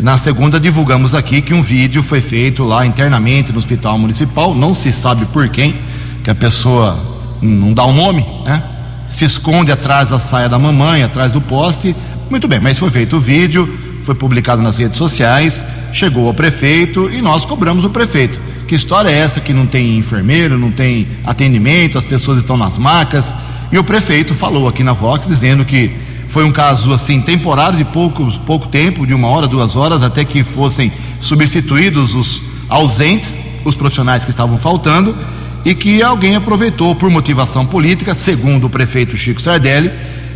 na 0.00 0.16
segunda, 0.16 0.58
divulgamos 0.58 1.14
aqui 1.14 1.42
que 1.42 1.52
um 1.52 1.62
vídeo 1.62 2.02
foi 2.02 2.20
feito 2.20 2.64
lá 2.64 2.84
internamente 2.86 3.52
no 3.52 3.58
Hospital 3.58 3.98
Municipal, 3.98 4.54
não 4.54 4.74
se 4.74 4.92
sabe 4.92 5.26
por 5.26 5.48
quem, 5.48 5.74
que 6.22 6.30
a 6.30 6.34
pessoa 6.34 6.98
não 7.40 7.72
dá 7.72 7.84
o 7.84 7.90
um 7.90 7.94
nome, 7.94 8.26
né? 8.44 8.62
Se 9.08 9.24
esconde 9.24 9.70
atrás 9.70 10.10
da 10.10 10.18
saia 10.18 10.48
da 10.48 10.58
mamãe, 10.58 11.02
atrás 11.02 11.32
do 11.32 11.40
poste. 11.40 11.94
Muito 12.30 12.48
bem, 12.48 12.60
mas 12.60 12.78
foi 12.78 12.90
feito 12.90 13.16
o 13.16 13.20
vídeo, 13.20 13.68
foi 14.04 14.14
publicado 14.14 14.62
nas 14.62 14.78
redes 14.78 14.96
sociais, 14.96 15.64
chegou 15.92 16.26
ao 16.26 16.34
prefeito 16.34 17.10
e 17.10 17.20
nós 17.20 17.44
cobramos 17.44 17.84
o 17.84 17.90
prefeito. 17.90 18.40
Que 18.66 18.74
história 18.74 19.10
é 19.10 19.18
essa 19.18 19.40
que 19.40 19.52
não 19.52 19.66
tem 19.66 19.98
enfermeiro, 19.98 20.56
não 20.56 20.70
tem 20.70 21.06
atendimento, 21.24 21.98
as 21.98 22.04
pessoas 22.04 22.38
estão 22.38 22.56
nas 22.56 22.78
macas? 22.78 23.34
E 23.70 23.78
o 23.78 23.84
prefeito 23.84 24.34
falou 24.34 24.68
aqui 24.68 24.82
na 24.82 24.92
Vox 24.92 25.26
dizendo 25.26 25.64
que 25.64 25.90
foi 26.26 26.44
um 26.44 26.52
caso 26.52 26.94
assim 26.94 27.20
temporário 27.20 27.76
de 27.76 27.84
pouco, 27.84 28.30
pouco 28.40 28.68
tempo, 28.68 29.06
de 29.06 29.12
uma 29.12 29.28
hora, 29.28 29.46
duas 29.46 29.76
horas, 29.76 30.02
até 30.02 30.24
que 30.24 30.42
fossem 30.42 30.90
substituídos 31.20 32.14
os 32.14 32.40
ausentes, 32.70 33.38
os 33.64 33.74
profissionais 33.74 34.24
que 34.24 34.30
estavam 34.30 34.56
faltando, 34.56 35.14
e 35.64 35.74
que 35.74 36.02
alguém 36.02 36.36
aproveitou 36.36 36.94
por 36.94 37.08
motivação 37.10 37.64
política, 37.64 38.14
segundo 38.14 38.66
o 38.66 38.70
prefeito 38.70 39.16
Chico 39.16 39.40
Sardelli, 39.40 39.90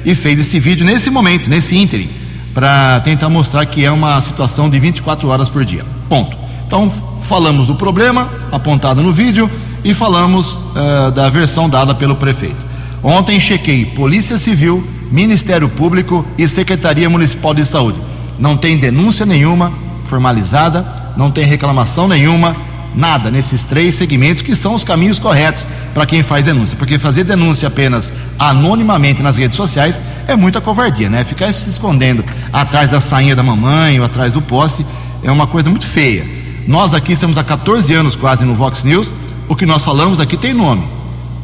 e 0.05 0.15
fez 0.15 0.39
esse 0.39 0.61
vídeo 0.61 0.87
nesse 0.87 1.11
momento, 1.11 1.51
nesse 1.51 1.77
ínterim, 1.77 2.09
para 2.55 3.01
tentar 3.01 3.29
mostrar 3.29 3.67
que 3.67 3.85
é 3.85 3.91
uma 3.91 4.21
situação 4.21 4.71
de 4.71 4.79
24 4.79 5.29
horas 5.29 5.49
por 5.49 5.65
dia. 5.65 5.85
Ponto. 6.09 6.37
Então, 6.67 6.91
falamos 7.23 7.67
do 7.67 7.75
problema 7.75 8.31
apontado 8.53 9.03
no 9.03 9.13
vídeo 9.13 9.51
e 9.85 9.93
falamos 9.95 10.55
uh, 10.55 11.11
da 11.13 11.29
versão 11.29 11.69
dada 11.69 11.95
pelo 11.95 12.17
prefeito. 12.17 12.67
Ontem 13.03 13.39
chequei 13.39 13.85
Polícia 13.85 14.39
Civil, 14.39 14.85
Ministério 15.11 15.69
Público 15.69 16.25
e 16.39 16.49
Secretaria 16.49 17.09
Municipal 17.09 17.55
de 17.55 17.65
Saúde. 17.65 17.99
Não 18.39 18.57
tem 18.57 18.77
denúncia 18.77 19.25
nenhuma 19.25 19.73
formalizada, 20.05 20.85
não 21.17 21.31
tem 21.31 21.45
reclamação 21.45 22.09
nenhuma, 22.09 22.57
nada 22.97 23.31
nesses 23.31 23.63
três 23.65 23.95
segmentos 23.95 24.43
que 24.43 24.57
são 24.57 24.75
os 24.75 24.83
caminhos 24.83 25.19
corretos 25.19 25.67
para 25.93 26.07
quem 26.07 26.23
faz 26.23 26.47
denúncia. 26.47 26.77
Porque 26.77 26.99
fazer 26.99 27.25
denúncia 27.25 27.69
apenas 27.69 28.13
anonimamente 28.39 29.23
nas 29.23 29.37
redes 29.37 29.57
sociais 29.57 30.01
é 30.27 30.35
muita 30.35 30.61
covardia, 30.61 31.11
né? 31.11 31.25
Ficar 31.25 31.53
se 31.53 31.69
escondendo 31.69 32.25
atrás 32.53 32.91
da 32.91 33.01
sainha 33.01 33.37
da 33.37 33.43
mamãe 33.43 34.01
ou 34.01 34.07
atrás 34.07 34.33
do 34.33 34.41
poste 34.41 34.85
é 35.23 35.31
uma 35.31 35.47
coisa 35.47 35.69
muito 35.69 35.87
feia. 35.87 36.27
Nós 36.67 36.95
aqui 36.95 37.13
estamos 37.13 37.39
há 37.39 37.45
14 37.45 37.95
anos 37.95 38.17
quase 38.17 38.45
no 38.45 38.55
Vox 38.55 38.83
News. 38.83 39.09
O 39.49 39.55
que 39.55 39.67
nós 39.67 39.85
falamos 39.85 40.19
aqui 40.19 40.37
tem 40.37 40.53
nome. 40.53 40.83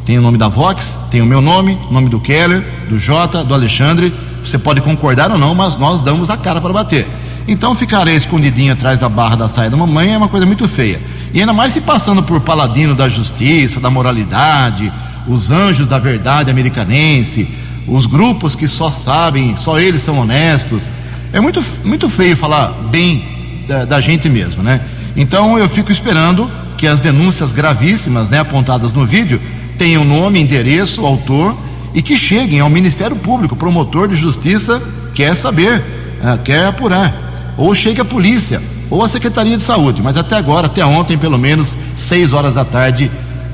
Tem 0.04 0.18
o 0.18 0.22
nome 0.22 0.36
da 0.36 0.48
Vox, 0.48 0.98
tem 1.10 1.20
o 1.20 1.26
meu 1.26 1.40
nome, 1.40 1.78
o 1.88 1.92
nome 1.92 2.08
do 2.08 2.18
Keller, 2.18 2.64
do 2.88 2.98
Jota, 2.98 3.44
do 3.44 3.54
Alexandre. 3.54 4.12
Você 4.44 4.58
pode 4.58 4.80
concordar 4.80 5.30
ou 5.30 5.38
não, 5.38 5.54
mas 5.54 5.76
nós 5.76 6.02
damos 6.02 6.28
a 6.28 6.36
cara 6.36 6.60
para 6.60 6.72
bater. 6.72 7.06
Então 7.46 7.74
ficar 7.74 8.06
escondidinho 8.08 8.72
atrás 8.72 9.00
da 9.00 9.08
barra 9.08 9.36
da 9.36 9.48
saia 9.48 9.70
da 9.70 9.76
mamãe 9.76 10.12
é 10.12 10.18
uma 10.18 10.28
coisa 10.28 10.44
muito 10.44 10.66
feia. 10.68 11.00
E 11.34 11.40
ainda 11.40 11.52
mais 11.52 11.72
se 11.72 11.80
passando 11.80 12.22
por 12.22 12.40
paladino 12.42 12.94
da 12.94 13.08
justiça, 13.08 13.80
da 13.80 13.88
moralidade, 13.88 14.92
os 15.26 15.50
anjos 15.50 15.88
da 15.88 15.98
verdade 15.98 16.50
americanense, 16.50 17.48
os 17.86 18.04
grupos 18.04 18.54
que 18.54 18.68
só 18.68 18.90
sabem, 18.90 19.56
só 19.56 19.78
eles 19.78 20.02
são 20.02 20.18
honestos. 20.18 20.90
É 21.32 21.40
muito, 21.40 21.64
muito 21.84 22.08
feio 22.08 22.36
falar 22.36 22.68
bem 22.90 23.24
da, 23.66 23.84
da 23.86 24.00
gente 24.00 24.28
mesmo, 24.28 24.62
né? 24.62 24.80
Então 25.16 25.58
eu 25.58 25.68
fico 25.68 25.90
esperando 25.90 26.50
que 26.76 26.86
as 26.86 27.00
denúncias 27.00 27.50
gravíssimas, 27.50 28.28
né, 28.28 28.40
apontadas 28.40 28.92
no 28.92 29.06
vídeo, 29.06 29.40
tenham 29.78 30.04
nome, 30.04 30.40
endereço, 30.40 31.06
autor 31.06 31.56
e 31.94 32.02
que 32.02 32.16
cheguem 32.16 32.60
ao 32.60 32.68
Ministério 32.68 33.16
Público, 33.16 33.56
promotor 33.56 34.08
de 34.08 34.16
justiça 34.16 34.82
quer 35.14 35.34
saber, 35.34 35.78
uh, 35.78 36.38
quer 36.42 36.66
apurar, 36.66 37.14
ou 37.56 37.74
chegue 37.74 38.00
a 38.00 38.04
polícia 38.04 38.60
ou 38.92 39.02
a 39.02 39.08
Secretaria 39.08 39.56
de 39.56 39.62
Saúde, 39.62 40.02
mas 40.02 40.18
até 40.18 40.36
agora, 40.36 40.66
até 40.66 40.84
ontem, 40.84 41.16
pelo 41.16 41.38
menos 41.38 41.74
seis 41.96 42.34
horas 42.34 42.56
da 42.56 42.64
tarde, 42.64 43.10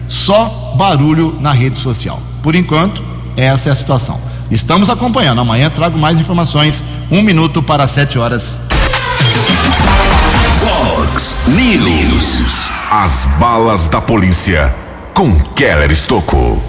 só 0.09 0.75
barulho 0.77 1.39
na 1.41 1.53
rede 1.53 1.79
social. 1.79 2.21
Por 2.43 2.57
enquanto, 2.57 3.01
essa 3.37 3.69
é 3.69 3.73
a 3.73 3.75
situação. 3.77 4.21
Estamos 4.51 4.91
acompanhando. 4.91 5.41
Amanhã 5.41 5.71
trago 5.71 5.97
mais 5.97 6.19
informações. 6.19 6.83
Um 7.09 7.23
minuto 7.23 7.63
para 7.63 7.87
sete 7.87 8.19
horas. 8.19 8.59
Fox 10.59 11.37
News. 11.47 12.69
As 12.91 13.29
balas 13.39 13.87
da 13.87 14.01
polícia 14.01 14.75
com 15.15 15.39
Keller 15.55 15.93
Estocou. 15.93 16.61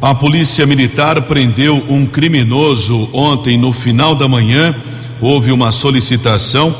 A 0.00 0.12
polícia 0.12 0.66
militar 0.66 1.22
prendeu 1.22 1.84
um 1.88 2.04
criminoso 2.04 3.08
ontem 3.12 3.56
no 3.56 3.72
final 3.72 4.16
da 4.16 4.26
manhã. 4.26 4.74
Houve 5.20 5.52
uma 5.52 5.70
solicitação 5.70 6.74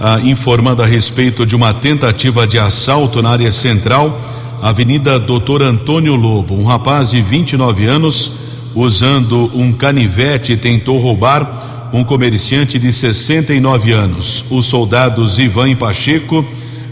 ah, 0.00 0.20
informando 0.22 0.82
a 0.82 0.86
respeito 0.86 1.46
de 1.46 1.54
uma 1.54 1.72
tentativa 1.72 2.46
de 2.46 2.58
assalto 2.58 3.22
na 3.22 3.30
área 3.30 3.52
central, 3.52 4.20
Avenida 4.62 5.18
Doutor 5.18 5.62
Antônio 5.62 6.14
Lobo. 6.16 6.54
Um 6.54 6.64
rapaz 6.64 7.10
de 7.10 7.20
29 7.20 7.86
anos, 7.86 8.32
usando 8.74 9.50
um 9.54 9.72
canivete, 9.72 10.56
tentou 10.56 10.98
roubar 10.98 11.90
um 11.92 12.02
comerciante 12.02 12.78
de 12.78 12.92
69 12.92 13.92
anos. 13.92 14.44
Os 14.50 14.66
soldados 14.66 15.38
Ivan 15.38 15.68
e 15.68 15.76
Pacheco, 15.76 16.44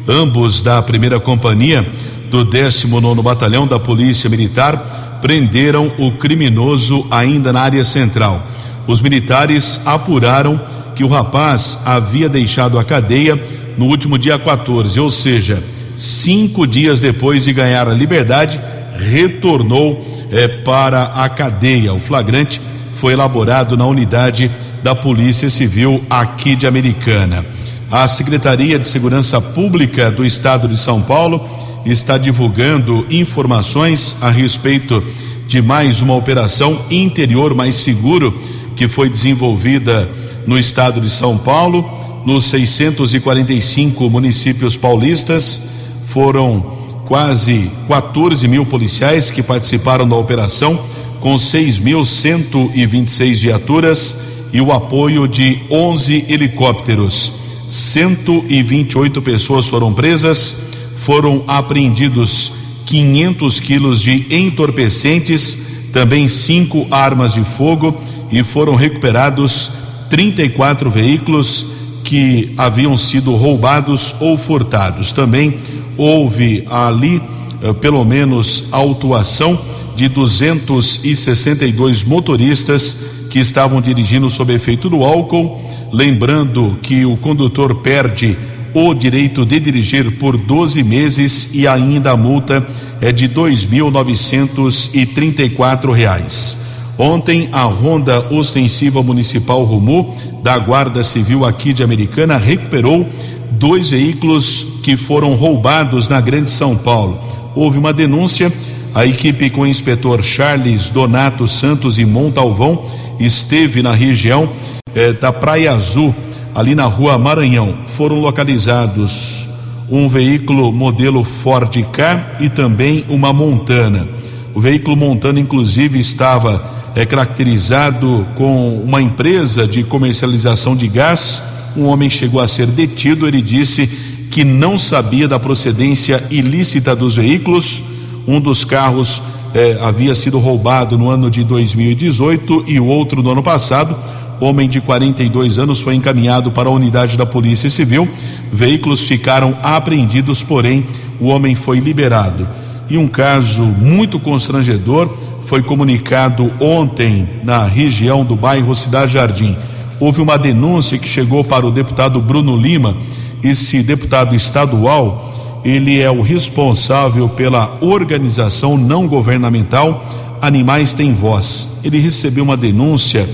ambos 0.07 0.63
da 0.63 0.81
primeira 0.81 1.19
companhia 1.19 1.87
do 2.31 2.45
19 2.45 3.21
Batalhão 3.21 3.67
da 3.67 3.79
Polícia 3.79 4.31
Militar, 4.31 5.19
prenderam 5.21 5.93
o 5.99 6.13
criminoso 6.13 7.07
ainda 7.11 7.53
na 7.53 7.61
área 7.63 7.85
central. 7.85 8.41
Os 8.87 9.01
militares 9.01 9.81
apuraram 9.85 10.61
que 10.95 11.05
o 11.05 11.09
rapaz 11.09 11.79
havia 11.85 12.29
deixado 12.29 12.79
a 12.79 12.85
cadeia 12.85 13.39
no 13.77 13.87
último 13.87 14.19
dia 14.19 14.39
14, 14.39 14.99
ou 15.01 15.11
seja, 15.11 15.63
cinco 15.97 16.67
dias 16.67 17.01
depois 17.01 17.45
de 17.45 17.53
ganhar 17.53 17.89
a 17.89 17.95
liberdade, 17.95 18.61
retornou 18.97 20.07
eh, 20.31 20.49
para 20.49 21.05
a 21.05 21.29
cadeia. 21.29 21.93
O 21.93 22.01
flagrante 22.01 22.61
foi 22.93 23.13
elaborado 23.13 23.77
na 23.77 23.87
unidade 23.87 24.51
da 24.83 24.95
Polícia 24.95 25.49
Civil 25.49 26.03
aqui 26.11 26.55
de 26.55 26.67
Americana. 26.67 27.45
A 27.91 28.07
Secretaria 28.09 28.79
de 28.79 28.89
Segurança 28.89 29.41
Pública 29.41 30.11
do 30.11 30.25
Estado 30.25 30.67
de 30.67 30.77
São 30.77 31.03
Paulo 31.03 31.47
está 31.85 32.17
divulgando 32.17 33.07
informações 33.11 34.17
a 34.21 34.31
respeito 34.31 35.03
de 35.47 35.61
mais 35.61 36.01
uma 36.01 36.15
operação 36.15 36.81
interior 36.91 37.55
mais 37.55 37.77
seguro 37.77 38.33
que 38.77 38.89
foi 38.89 39.09
desenvolvida 39.09 40.09
no 40.47 40.59
estado 40.59 41.01
de 41.01 41.09
São 41.11 41.39
Paulo, 41.39 41.89
nos 42.25 42.47
645 42.47 44.11
municípios 44.11 44.77
paulistas, 44.77 45.63
foram 46.07 46.81
quase 47.05 47.71
14 47.89 48.49
mil 48.49 48.65
policiais 48.65 49.31
que 49.31 49.43
participaram 49.43 50.09
da 50.09 50.17
operação, 50.17 50.81
com 51.21 51.37
6.126 51.37 53.41
viaturas 53.41 54.17
e 54.53 54.61
o 54.61 54.73
apoio 54.73 55.29
de 55.29 55.61
11 55.71 56.27
helicópteros. 56.29 57.33
128 57.67 59.21
pessoas 59.23 59.69
foram 59.69 59.93
presas, 59.93 60.57
foram 60.99 61.43
apreendidos 61.47 62.53
500 62.87 63.61
quilos 63.61 64.03
de 64.03 64.27
entorpecentes, 64.31 65.59
também 65.93 66.27
cinco 66.29 66.87
armas 66.91 67.35
de 67.35 67.45
fogo 67.45 67.95
e 68.31 68.43
foram 68.43 68.75
recuperados 68.75 69.71
34 70.13 70.89
veículos 70.91 71.67
que 72.05 72.53
haviam 72.59 72.99
sido 72.99 73.35
roubados 73.35 74.15
ou 74.21 74.37
furtados. 74.37 75.11
Também 75.11 75.57
houve 75.97 76.67
ali, 76.71 77.23
eh, 77.63 77.73
pelo 77.73 78.05
menos, 78.05 78.65
autuação 78.71 79.59
de 79.97 80.11
262 80.11 82.05
motoristas 82.05 82.99
que 83.31 83.39
estavam 83.39 83.81
dirigindo 83.81 84.29
sob 84.29 84.53
efeito 84.53 84.91
do 84.91 85.03
álcool. 85.03 85.59
Lembrando 85.91 86.79
que 86.83 87.07
o 87.07 87.17
condutor 87.17 87.77
perde 87.77 88.37
o 88.75 88.93
direito 88.93 89.47
de 89.47 89.59
dirigir 89.59 90.19
por 90.19 90.37
12 90.37 90.83
meses 90.83 91.49
e 91.55 91.67
ainda 91.67 92.11
a 92.11 92.19
multa 92.19 92.63
é 93.01 93.11
de 93.13 93.31
2.934 93.31 95.91
reais. 95.91 96.62
Ontem, 96.99 97.49
a 97.53 97.63
Ronda 97.63 98.27
Ostensiva 98.31 99.03
Municipal 99.03 99.65
Rumu, 99.65 100.15
da 100.43 100.59
Guarda 100.59 101.03
Civil 101.03 101.45
aqui 101.45 101.73
de 101.73 101.83
Americana, 101.83 102.37
recuperou 102.37 103.09
dois 103.53 103.89
veículos 103.89 104.67
que 104.83 104.97
foram 104.97 105.35
roubados 105.35 106.09
na 106.09 106.21
Grande 106.21 106.51
São 106.51 106.77
Paulo. 106.77 107.19
Houve 107.55 107.79
uma 107.79 107.93
denúncia, 107.93 108.53
a 108.95 109.07
equipe 109.07 109.49
com 109.51 109.63
o 109.63 109.67
inspetor 109.67 110.23
Charles 110.23 110.91
Donato 110.91 111.47
Santos 111.47 111.99
e 111.99 112.05
Montalvão 112.05 112.85
esteve 113.19 113.83
na 113.83 113.93
região 113.93 114.49
eh, 114.95 115.13
da 115.13 115.33
Praia 115.33 115.73
Azul, 115.73 116.15
ali 116.55 116.75
na 116.75 116.85
rua 116.85 117.17
Maranhão. 117.17 117.75
Foram 117.97 118.21
localizados 118.21 119.49
um 119.91 120.09
veículo 120.09 120.73
modelo 120.73 121.23
Ford 121.23 121.75
K 121.93 122.37
e 122.41 122.49
também 122.49 123.05
uma 123.09 123.33
Montana. 123.33 124.09
O 124.55 124.61
veículo 124.61 124.97
Montana, 124.97 125.41
inclusive, 125.41 125.99
estava 125.99 126.82
é 126.95 127.07
caracterizado 127.07 128.27
com 128.35 128.77
uma 128.85 129.01
empresa 129.01 129.67
de 129.67 129.83
comercialização 129.83 130.77
de 130.77 130.89
gás. 130.89 131.43
Um 131.77 131.87
homem 131.87 132.11
chegou 132.11 132.41
a 132.41 132.49
ser 132.49 132.67
detido. 132.67 133.27
Ele 133.27 133.41
disse 133.41 133.87
que 134.31 134.45
não 134.45 134.79
sabia 134.79 135.27
da 135.27 135.39
procedência 135.39 136.23
ilícita 136.31 136.95
dos 136.95 137.15
veículos. 137.17 137.83
Um 138.27 138.41
dos 138.41 138.65
carros 138.65 139.23
eh, 139.55 139.79
havia 139.81 140.15
sido 140.15 140.39
roubado 140.39 140.99
no 140.99 141.09
ano 141.09 141.31
de 141.31 141.43
2018 141.45 142.65
e 142.69 142.79
o 142.79 142.87
outro 142.87 143.23
no 143.23 143.31
ano 143.31 143.43
passado. 143.43 143.97
Homem 144.41 144.69
de 144.69 144.81
42 144.81 145.59
anos 145.59 145.81
foi 145.81 145.95
encaminhado 145.95 146.51
para 146.51 146.69
a 146.69 146.73
unidade 146.73 147.17
da 147.17 147.25
Polícia 147.25 147.71
Civil. 147.71 148.09
Veículos 148.53 149.03
ficaram 149.03 149.57
apreendidos, 149.63 150.43
porém 150.43 150.85
o 151.21 151.27
homem 151.27 151.55
foi 151.55 151.79
liberado. 151.79 152.47
E 152.91 152.99
um 152.99 153.09
caso 153.09 153.63
muito 153.63 154.19
constrangedor 154.19 155.09
foi 155.45 155.63
comunicado 155.63 156.51
ontem 156.61 157.29
na 157.43 157.65
região 157.65 158.25
do 158.25 158.37
bairro 158.37 158.75
Cidade 158.75 159.13
Jardim. 159.13 159.57
Houve 160.01 160.21
uma 160.21 160.39
denúncia 160.39 160.99
que 160.99 161.09
chegou 161.09 161.45
para 161.45 161.67
o 161.67 161.71
deputado 161.71 162.21
Bruno 162.21 162.57
Lima, 162.57 162.97
esse 163.43 163.83
deputado 163.83 164.35
estadual 164.35 165.33
ele 165.65 166.01
é 166.01 166.11
o 166.11 166.23
responsável 166.23 167.29
pela 167.29 167.79
organização 167.81 168.77
não 168.77 169.07
governamental 169.07 170.05
Animais 170.41 170.93
Têm 170.93 171.15
Voz. 171.15 171.69
Ele 171.85 171.99
recebeu 172.01 172.43
uma 172.43 172.57
denúncia 172.57 173.29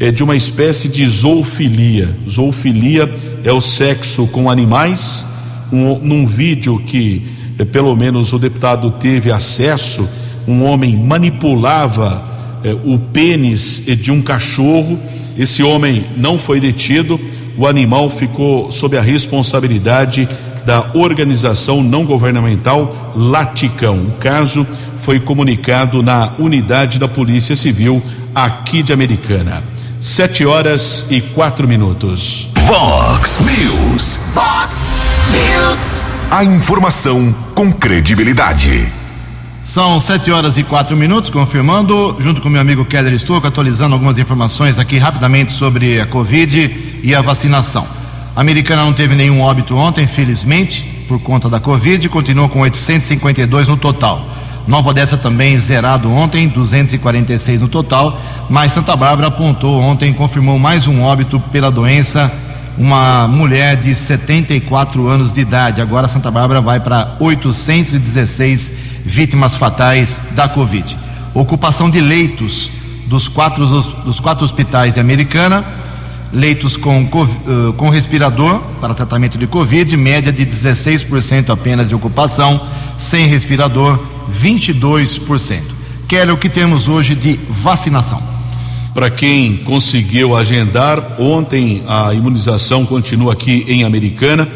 é, 0.00 0.10
de 0.10 0.24
uma 0.24 0.34
espécie 0.34 0.88
de 0.88 1.06
zoofilia. 1.06 2.08
Zoofilia 2.28 3.12
é 3.44 3.52
o 3.52 3.60
sexo 3.60 4.26
com 4.28 4.50
animais. 4.50 5.26
Um, 5.70 5.98
num 5.98 6.26
vídeo 6.26 6.78
que, 6.86 7.26
é, 7.58 7.64
pelo 7.64 7.94
menos, 7.94 8.32
o 8.32 8.38
deputado 8.38 8.90
teve 8.92 9.30
acesso, 9.30 10.08
um 10.46 10.64
homem 10.64 10.96
manipulava 10.96 12.22
é, 12.64 12.72
o 12.84 12.98
pênis 12.98 13.82
de 13.86 14.10
um 14.10 14.22
cachorro. 14.22 14.98
Esse 15.38 15.62
homem 15.62 16.04
não 16.16 16.38
foi 16.38 16.60
detido, 16.60 17.20
o 17.56 17.66
animal 17.66 18.08
ficou 18.10 18.70
sob 18.70 18.96
a 18.96 19.02
responsabilidade 19.02 20.28
da 20.64 20.90
organização 20.94 21.82
não 21.82 22.04
governamental 22.04 23.12
Laticão. 23.14 23.98
O 23.98 24.12
caso 24.12 24.66
foi 24.98 25.20
comunicado 25.20 26.02
na 26.02 26.32
unidade 26.38 26.98
da 26.98 27.06
Polícia 27.06 27.54
Civil 27.54 28.02
aqui 28.34 28.82
de 28.82 28.92
Americana. 28.92 29.62
Sete 30.00 30.44
horas 30.44 31.06
e 31.10 31.20
quatro 31.20 31.66
minutos. 31.66 32.48
Vox 32.66 33.40
News. 33.40 34.18
Vox 34.34 34.76
News. 35.30 36.02
A 36.30 36.44
informação 36.44 37.32
com 37.54 37.72
credibilidade. 37.72 39.05
São 39.66 39.98
sete 39.98 40.30
horas 40.30 40.56
e 40.56 40.62
quatro 40.62 40.96
minutos, 40.96 41.28
confirmando, 41.28 42.16
junto 42.20 42.40
com 42.40 42.48
meu 42.48 42.60
amigo 42.60 42.84
Keller 42.84 43.12
Estouco, 43.12 43.48
atualizando 43.48 43.94
algumas 43.94 44.16
informações 44.16 44.78
aqui 44.78 44.96
rapidamente 44.96 45.50
sobre 45.50 46.00
a 46.00 46.06
Covid 46.06 47.00
e 47.02 47.12
a 47.12 47.20
vacinação. 47.20 47.84
A 48.36 48.40
americana 48.40 48.84
não 48.84 48.92
teve 48.92 49.16
nenhum 49.16 49.40
óbito 49.40 49.76
ontem, 49.76 50.06
felizmente, 50.06 50.84
por 51.08 51.18
conta 51.18 51.50
da 51.50 51.58
Covid, 51.58 52.08
continua 52.08 52.48
com 52.48 52.60
852 52.60 53.66
no 53.66 53.76
total. 53.76 54.24
Nova 54.68 54.90
Odessa 54.90 55.16
também 55.16 55.58
zerado 55.58 56.12
ontem, 56.12 56.46
246 56.46 57.62
no 57.62 57.68
total, 57.68 58.16
mas 58.48 58.70
Santa 58.70 58.94
Bárbara 58.94 59.26
apontou 59.26 59.80
ontem, 59.80 60.12
confirmou 60.12 60.60
mais 60.60 60.86
um 60.86 61.02
óbito 61.02 61.40
pela 61.50 61.72
doença, 61.72 62.32
uma 62.78 63.26
mulher 63.26 63.74
de 63.74 63.96
74 63.96 65.08
anos 65.08 65.32
de 65.32 65.40
idade. 65.40 65.80
Agora 65.80 66.06
Santa 66.06 66.30
Bárbara 66.30 66.60
vai 66.60 66.78
para 66.78 67.16
816 67.18 68.85
vítimas 69.06 69.56
fatais 69.56 70.20
da 70.32 70.48
Covid. 70.48 70.98
Ocupação 71.32 71.88
de 71.88 72.00
leitos 72.00 72.70
dos 73.06 73.28
quatro, 73.28 73.64
dos 73.64 74.20
quatro 74.20 74.44
hospitais 74.44 74.94
de 74.94 75.00
Americana 75.00 75.64
leitos 76.32 76.76
com, 76.76 77.08
com 77.76 77.88
respirador 77.88 78.60
para 78.80 78.94
tratamento 78.94 79.38
de 79.38 79.46
Covid, 79.46 79.96
média 79.96 80.32
de 80.32 80.44
16% 80.44 81.50
apenas 81.50 81.88
de 81.88 81.94
ocupação, 81.94 82.60
sem 82.96 83.26
respirador, 83.26 83.98
22%. 84.30 85.60
Kelly, 86.08 86.32
o 86.32 86.36
que 86.36 86.48
temos 86.48 86.88
hoje 86.88 87.14
de 87.14 87.38
vacinação? 87.48 88.22
Para 88.94 89.10
quem 89.10 89.58
conseguiu 89.58 90.36
agendar, 90.36 91.16
ontem 91.18 91.82
a 91.86 92.14
imunização 92.14 92.86
continua 92.86 93.32
aqui 93.32 93.64
em 93.68 93.84
Americana. 93.84 94.48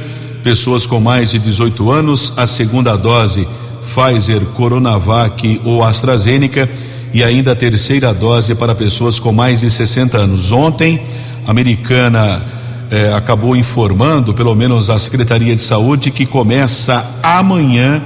Pessoas 0.42 0.86
com 0.86 1.00
mais 1.00 1.30
de 1.30 1.38
18 1.38 1.90
anos, 1.90 2.32
a 2.36 2.46
segunda 2.46 2.96
dose 2.96 3.46
Pfizer, 3.94 4.40
Coronavac 4.56 5.60
ou 5.64 5.82
AstraZeneca 5.82 6.68
e 7.12 7.24
ainda 7.24 7.52
a 7.52 7.56
terceira 7.56 8.14
dose 8.14 8.54
para 8.54 8.74
pessoas 8.74 9.18
com 9.18 9.32
mais 9.32 9.60
de 9.60 9.70
60 9.70 10.16
anos. 10.16 10.52
Ontem, 10.52 11.00
americana 11.46 12.44
eh, 12.90 13.12
acabou 13.12 13.56
informando, 13.56 14.32
pelo 14.32 14.54
menos 14.54 14.88
a 14.90 14.98
Secretaria 14.98 15.54
de 15.56 15.62
Saúde, 15.62 16.10
que 16.10 16.24
começa 16.24 17.04
amanhã 17.22 18.02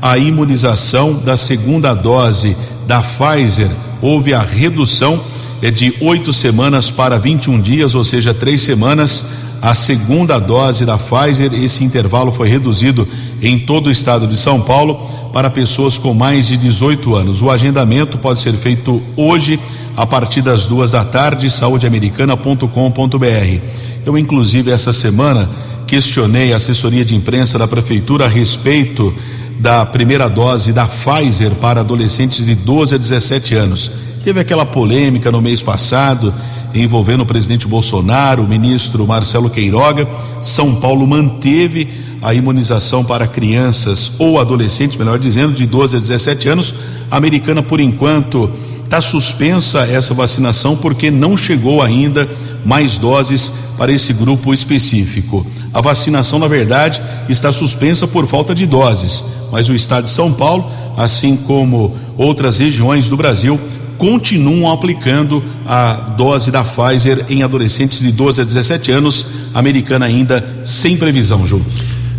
a 0.00 0.16
imunização 0.16 1.14
da 1.14 1.36
segunda 1.36 1.92
dose 1.94 2.56
da 2.86 3.02
Pfizer. 3.02 3.70
Houve 4.00 4.32
a 4.32 4.40
redução 4.40 5.20
é 5.62 5.70
de 5.70 5.94
oito 6.00 6.32
semanas 6.32 6.90
para 6.90 7.18
21 7.18 7.60
dias, 7.60 7.94
ou 7.94 8.02
seja, 8.02 8.32
três 8.32 8.62
semanas. 8.62 9.24
A 9.62 9.74
segunda 9.74 10.38
dose 10.38 10.86
da 10.86 10.96
Pfizer, 10.96 11.52
esse 11.52 11.84
intervalo 11.84 12.32
foi 12.32 12.48
reduzido 12.48 13.06
em 13.42 13.58
todo 13.58 13.88
o 13.88 13.90
estado 13.90 14.26
de 14.26 14.36
São 14.36 14.60
Paulo 14.60 14.94
para 15.34 15.50
pessoas 15.50 15.98
com 15.98 16.14
mais 16.14 16.46
de 16.46 16.56
18 16.56 17.14
anos. 17.14 17.42
O 17.42 17.50
agendamento 17.50 18.16
pode 18.16 18.40
ser 18.40 18.54
feito 18.54 19.02
hoje 19.16 19.60
a 19.96 20.06
partir 20.06 20.40
das 20.40 20.66
duas 20.66 20.92
da 20.92 21.04
tarde, 21.04 21.50
saudeamericana.com.br. 21.50 23.60
Eu, 24.06 24.16
inclusive, 24.16 24.70
essa 24.70 24.94
semana 24.94 25.48
questionei 25.86 26.54
a 26.54 26.56
assessoria 26.56 27.04
de 27.04 27.14
imprensa 27.14 27.58
da 27.58 27.68
prefeitura 27.68 28.24
a 28.24 28.28
respeito 28.28 29.14
da 29.58 29.84
primeira 29.84 30.26
dose 30.26 30.72
da 30.72 30.86
Pfizer 30.86 31.50
para 31.56 31.80
adolescentes 31.80 32.46
de 32.46 32.54
12 32.54 32.94
a 32.94 32.98
17 32.98 33.54
anos. 33.54 33.90
Teve 34.24 34.40
aquela 34.40 34.64
polêmica 34.64 35.30
no 35.30 35.42
mês 35.42 35.62
passado 35.62 36.32
envolvendo 36.74 37.22
o 37.22 37.26
presidente 37.26 37.66
Bolsonaro, 37.66 38.42
o 38.42 38.48
ministro 38.48 39.06
Marcelo 39.06 39.50
Queiroga. 39.50 40.06
São 40.42 40.74
Paulo 40.76 41.06
manteve 41.06 41.88
a 42.22 42.34
imunização 42.34 43.04
para 43.04 43.26
crianças 43.26 44.12
ou 44.18 44.38
adolescentes, 44.38 44.96
melhor 44.96 45.18
dizendo, 45.18 45.52
de 45.52 45.66
12 45.66 45.96
a 45.96 46.00
17 46.00 46.48
anos. 46.48 46.74
A 47.10 47.16
americana, 47.16 47.62
por 47.62 47.80
enquanto, 47.80 48.50
está 48.84 49.00
suspensa 49.00 49.86
essa 49.86 50.12
vacinação 50.12 50.76
porque 50.76 51.10
não 51.10 51.36
chegou 51.36 51.80
ainda 51.80 52.28
mais 52.64 52.98
doses 52.98 53.52
para 53.78 53.92
esse 53.92 54.12
grupo 54.12 54.52
específico. 54.52 55.46
A 55.72 55.80
vacinação, 55.80 56.38
na 56.38 56.48
verdade, 56.48 57.00
está 57.28 57.52
suspensa 57.52 58.06
por 58.06 58.26
falta 58.26 58.54
de 58.54 58.66
doses, 58.66 59.24
mas 59.52 59.68
o 59.68 59.74
estado 59.74 60.04
de 60.04 60.10
São 60.10 60.32
Paulo, 60.32 60.68
assim 60.96 61.36
como 61.36 61.96
outras 62.16 62.58
regiões 62.58 63.08
do 63.08 63.16
Brasil, 63.16 63.58
continuam 64.00 64.72
aplicando 64.72 65.44
a 65.66 65.92
dose 66.16 66.50
da 66.50 66.64
Pfizer 66.64 67.26
em 67.28 67.42
adolescentes 67.42 68.00
de 68.00 68.10
12 68.10 68.40
a 68.40 68.44
17 68.44 68.90
anos, 68.90 69.26
americana 69.52 70.06
ainda 70.06 70.62
sem 70.64 70.96
previsão, 70.96 71.46
Ju. 71.46 71.60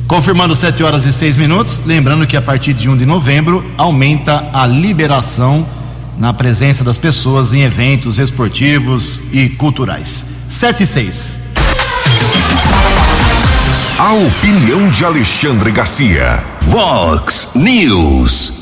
Confirmando 0.08 0.56
7 0.56 0.84
horas 0.84 1.08
e 1.08 1.12
6 1.12 1.38
minutos, 1.38 1.82
lembrando 1.84 2.28
que 2.28 2.38
a 2.38 2.42
partir 2.42 2.74
de 2.74 2.88
1 2.88 2.98
de 2.98 3.06
novembro 3.06 3.66
aumenta 3.78 4.48
a 4.54 4.68
liberação 4.68 5.66
na 6.20 6.32
presença 6.32 6.84
das 6.84 7.00
pessoas 7.00 7.52
em 7.52 7.62
eventos 7.62 8.20
esportivos 8.20 9.20
e 9.34 9.50
culturais. 9.50 10.26
7 10.50 10.84
e 10.84 10.86
6. 10.86 11.40
A 13.98 14.14
opinião 14.14 14.88
de 14.92 15.04
Alexandre 15.04 15.72
Garcia. 15.72 16.44
Vox 16.62 17.50
News. 17.56 18.61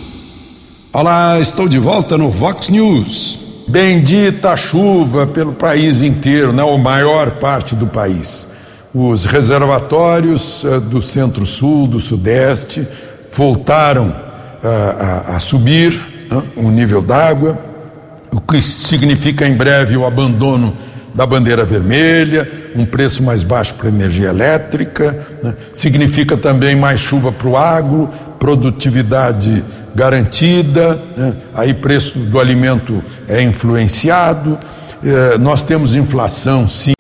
Olá, 0.91 1.39
estou 1.39 1.69
de 1.69 1.78
volta 1.78 2.17
no 2.17 2.32
Vox 2.32 2.67
News. 2.67 3.65
Bendita 3.67 4.58
chuva 4.58 5.28
pelo 5.28 5.54
país 5.54 6.02
inteiro, 6.02 6.52
né? 6.52 6.63
Ou 6.63 6.80
maior 6.80 7.34
parte 7.34 7.75
do 7.75 7.86
país. 7.86 8.47
Os 8.91 9.25
reservatórios 9.25 10.63
uh, 10.63 10.82
do 10.82 10.99
centro-sul, 10.99 11.86
do 11.86 11.99
sudeste, 11.99 12.88
voltaram 13.32 14.08
uh, 14.08 15.28
a, 15.28 15.36
a, 15.36 15.39
subir 15.39 15.93
uh, 16.32 16.43
o 16.56 16.71
nível 16.71 17.04
d'água, 17.04 17.56
o 18.34 18.41
que 18.41 18.60
significa 18.60 19.47
em 19.47 19.54
breve 19.54 19.95
o 19.95 20.08
abandono 20.08 20.75
da 21.13 21.23
bandeira 21.23 21.65
vermelha, 21.65 22.49
um 22.75 22.84
preço 22.84 23.21
mais 23.21 23.43
baixo 23.43 23.75
para 23.75 23.89
energia 23.89 24.30
elétrica, 24.30 25.28
né? 25.43 25.54
significa 25.71 26.36
também 26.36 26.75
mais 26.75 26.99
chuva 26.99 27.32
para 27.32 27.47
o 27.47 27.56
agro, 27.56 28.10
produtividade 28.39 29.63
garantida, 29.93 30.99
né? 31.15 31.36
aí 31.54 31.73
preço 31.73 32.19
do 32.19 32.39
alimento 32.39 33.04
é 33.28 33.41
influenciado. 33.41 34.58
Eh, 35.04 35.38
nós 35.38 35.62
temos 35.62 35.93
inflação, 35.93 36.67
sim, 36.67 36.93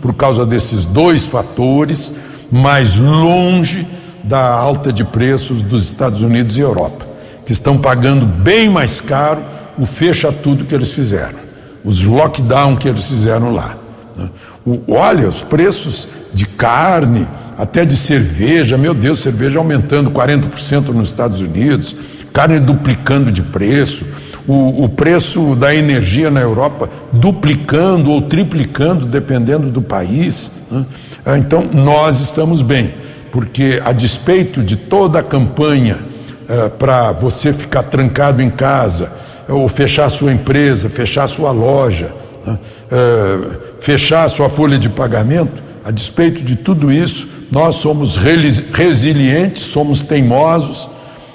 por 0.00 0.14
causa 0.14 0.44
desses 0.44 0.84
dois 0.84 1.24
fatores, 1.24 2.12
mais 2.50 2.96
longe 2.96 3.88
da 4.22 4.52
alta 4.52 4.92
de 4.92 5.04
preços 5.04 5.62
dos 5.62 5.84
Estados 5.84 6.20
Unidos 6.20 6.56
e 6.56 6.60
Europa, 6.60 7.06
que 7.46 7.52
estão 7.52 7.78
pagando 7.78 8.26
bem 8.26 8.68
mais 8.68 9.00
caro 9.00 9.42
o 9.78 9.86
fecha 9.86 10.30
tudo 10.30 10.64
que 10.64 10.74
eles 10.74 10.92
fizeram 10.92 11.42
os 11.84 12.04
lockdown 12.04 12.76
que 12.76 12.88
eles 12.88 13.04
fizeram 13.04 13.52
lá. 13.52 13.76
Né? 14.16 14.30
O, 14.64 14.92
olha, 14.92 15.28
os 15.28 15.42
preços 15.42 16.06
de 16.32 16.46
carne, 16.46 17.26
até 17.62 17.84
de 17.84 17.96
cerveja, 17.96 18.76
meu 18.76 18.92
Deus, 18.92 19.20
cerveja 19.20 19.60
aumentando 19.60 20.10
40% 20.10 20.88
nos 20.88 21.10
Estados 21.10 21.40
Unidos, 21.40 21.94
carne 22.32 22.58
duplicando 22.58 23.30
de 23.30 23.40
preço, 23.40 24.04
o, 24.48 24.82
o, 24.82 24.88
preço 24.88 25.54
da 25.54 25.72
energia 25.72 26.28
na 26.28 26.40
Europa 26.40 26.90
duplicando 27.12 28.10
ou 28.10 28.20
triplicando, 28.20 29.06
dependendo 29.06 29.70
do 29.70 29.80
país. 29.80 30.50
Né? 30.68 30.84
Ah, 31.24 31.38
então, 31.38 31.64
nós 31.72 32.18
estamos 32.18 32.62
bem, 32.62 32.92
porque 33.30 33.80
a 33.84 33.92
despeito 33.92 34.60
de 34.60 34.74
toda 34.74 35.20
a 35.20 35.22
campanha 35.22 36.00
uh, 36.48 36.68
para 36.70 37.12
você 37.12 37.52
ficar 37.52 37.84
trancado 37.84 38.42
em 38.42 38.50
casa, 38.50 39.12
ou 39.48 39.68
fechar 39.68 40.08
sua 40.08 40.32
empresa, 40.32 40.90
fechar 40.90 41.28
sua 41.28 41.52
loja, 41.52 42.12
né? 42.44 42.58
é, 42.90 43.38
fechar 43.78 44.28
sua 44.28 44.48
folha 44.48 44.78
de 44.80 44.88
pagamento, 44.88 45.62
a 45.84 45.92
despeito 45.92 46.42
de 46.42 46.56
tudo 46.56 46.90
isso, 46.90 47.41
nós 47.52 47.74
somos 47.74 48.16
resilientes, 48.16 49.64
somos 49.64 50.00
teimosos 50.00 50.88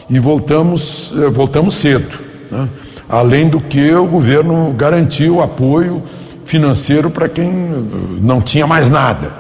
e 0.10 0.18
voltamos, 0.18 1.14
eh, 1.16 1.30
voltamos 1.30 1.76
cedo. 1.76 2.10
Né? 2.50 2.68
Além 3.08 3.48
do 3.48 3.60
que 3.60 3.94
o 3.94 4.08
governo 4.08 4.74
garantiu 4.76 5.44
apoio 5.44 6.02
financeiro 6.44 7.12
para 7.12 7.30
quem 7.30 7.52
não 8.20 8.42
tinha 8.42 8.66
mais 8.66 8.90
nada. 8.90 9.32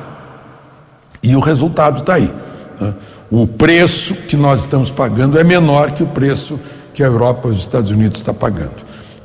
E 1.23 1.35
o 1.35 1.39
resultado 1.39 2.01
está 2.01 2.13
aí. 2.13 2.31
Né? 2.79 2.93
O 3.31 3.47
preço 3.47 4.13
que 4.13 4.37
nós 4.37 4.59
estamos 4.59 4.91
pagando 4.91 5.39
é 5.39 5.43
menor 5.43 5.91
que 5.93 6.03
o 6.03 6.07
preço 6.07 6.59
que 6.93 7.01
a 7.01 7.07
Europa 7.07 7.47
e 7.47 7.51
os 7.53 7.59
Estados 7.59 7.89
Unidos 7.89 8.19
estão 8.19 8.35
pagando. 8.35 8.75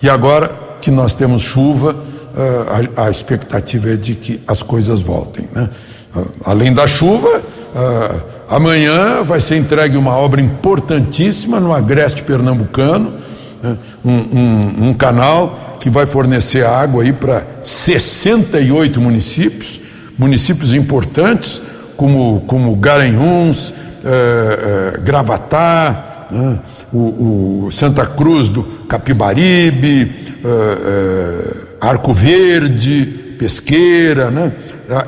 E 0.03 0.09
agora 0.09 0.51
que 0.81 0.91
nós 0.91 1.15
temos 1.15 1.43
chuva, 1.43 1.95
eh, 2.35 2.89
a, 2.97 3.05
a 3.05 3.11
expectativa 3.11 3.91
é 3.91 3.97
de 3.97 4.15
que 4.15 4.41
as 4.49 4.63
coisas 4.63 5.03
voltem. 5.03 5.47
Né? 5.55 5.69
Ah, 6.15 6.25
além 6.45 6.73
da 6.73 6.87
chuva, 6.87 7.43
ah, 7.75 8.21
amanhã 8.49 9.23
vai 9.23 9.41
ser 9.41 9.57
entregue 9.57 9.97
uma 9.97 10.17
obra 10.17 10.41
importantíssima 10.41 11.59
no 11.59 11.73
agreste 11.73 12.23
pernambucano, 12.23 13.15
né? 13.63 13.79
um, 14.05 14.11
um, 14.13 14.89
um 14.89 14.95
canal 14.95 15.77
que 15.81 15.91
vai 15.91 16.07
fornecer 16.07 16.65
água 16.65 17.03
aí 17.03 17.13
para 17.13 17.45
68 17.61 19.01
municípios, 19.01 19.81
municípios 20.19 20.75
importantes 20.75 21.61
como, 21.97 22.43
como 22.47 22.75
Garanhuns, 22.77 23.73
eh, 24.05 24.95
eh, 24.97 25.01
Gravatá, 25.01 26.27
né? 26.31 26.59
o, 26.93 27.67
o, 27.67 27.71
Santa 27.71 28.05
Cruz 28.05 28.49
do 28.49 28.63
Capibaribe, 28.89 30.13
eh, 30.45 31.57
Arco 31.81 32.13
Verde, 32.13 33.07
Pesqueira, 33.39 34.31
né? 34.31 34.53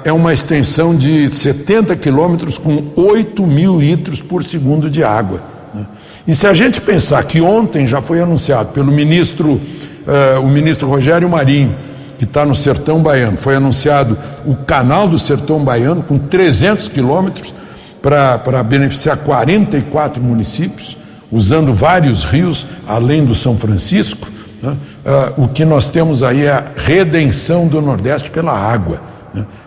É 0.04 0.12
uma 0.12 0.32
extensão 0.32 0.94
de 0.94 1.28
70 1.28 1.96
quilômetros 1.96 2.58
com 2.58 2.84
8 2.96 3.46
mil 3.46 3.78
litros 3.78 4.20
por 4.22 4.42
segundo 4.42 4.88
de 4.88 5.02
água. 5.02 5.40
Né? 5.74 5.86
E 6.26 6.34
se 6.34 6.46
a 6.46 6.54
gente 6.54 6.80
pensar 6.80 7.22
que 7.24 7.40
ontem 7.40 7.86
já 7.86 8.00
foi 8.00 8.20
anunciado 8.20 8.72
pelo 8.72 8.90
ministro, 8.90 9.52
uh, 9.52 10.40
o 10.40 10.48
ministro 10.48 10.88
Rogério 10.88 11.28
Marinho, 11.28 11.74
que 12.16 12.24
está 12.24 12.46
no 12.46 12.54
Sertão 12.54 13.02
Baiano, 13.02 13.36
foi 13.36 13.56
anunciado 13.56 14.16
o 14.46 14.54
canal 14.54 15.08
do 15.08 15.18
Sertão 15.18 15.62
Baiano 15.62 16.02
com 16.02 16.18
300 16.18 16.88
quilômetros 16.88 17.52
para 18.00 18.62
beneficiar 18.62 19.16
44 19.18 20.22
municípios, 20.22 20.96
usando 21.32 21.72
vários 21.72 22.22
rios 22.24 22.66
além 22.86 23.24
do 23.24 23.34
São 23.34 23.58
Francisco. 23.58 24.28
Né? 24.62 24.76
Uh, 25.04 25.44
o 25.44 25.48
que 25.48 25.64
nós 25.64 25.88
temos 25.88 26.22
aí 26.22 26.44
é 26.44 26.50
a 26.50 26.64
redenção 26.76 27.66
do 27.66 27.82
Nordeste 27.82 28.30
pela 28.30 28.52
água. 28.52 29.13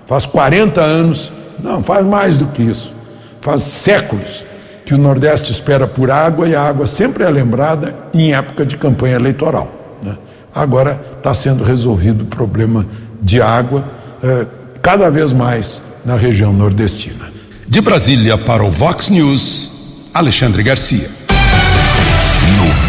Faz 0.08 0.26
40 0.26 0.82
anos, 0.82 1.32
não, 1.62 1.84
faz 1.84 2.06
mais 2.06 2.38
do 2.38 2.48
que 2.48 2.64
isso, 2.64 2.94
faz 3.42 3.62
séculos 3.62 4.46
que 4.86 4.94
o 4.94 4.98
Nordeste 4.98 5.52
espera 5.52 5.86
por 5.86 6.10
água 6.10 6.48
e 6.48 6.56
a 6.56 6.62
água 6.62 6.88
sempre 6.88 7.26
é 7.26 7.30
lembrada 7.30 7.94
em 8.14 8.34
época 8.34 8.66
de 8.66 8.78
campanha 8.78 9.16
eleitoral. 9.16 9.70
Né? 10.02 10.16
Agora 10.56 11.00
está 11.18 11.34
sendo 11.34 11.62
resolvido 11.62 12.22
o 12.22 12.26
problema 12.26 12.86
de 13.22 13.42
água 13.42 13.84
eh, 14.24 14.46
cada 14.82 15.12
vez 15.12 15.34
mais 15.34 15.82
na 16.06 16.16
região 16.16 16.54
nordestina. 16.54 17.30
De 17.68 17.82
Brasília 17.82 18.38
para 18.38 18.64
o 18.64 18.72
Vox 18.72 19.10
News, 19.10 20.10
Alexandre 20.14 20.64
Garcia. 20.64 21.27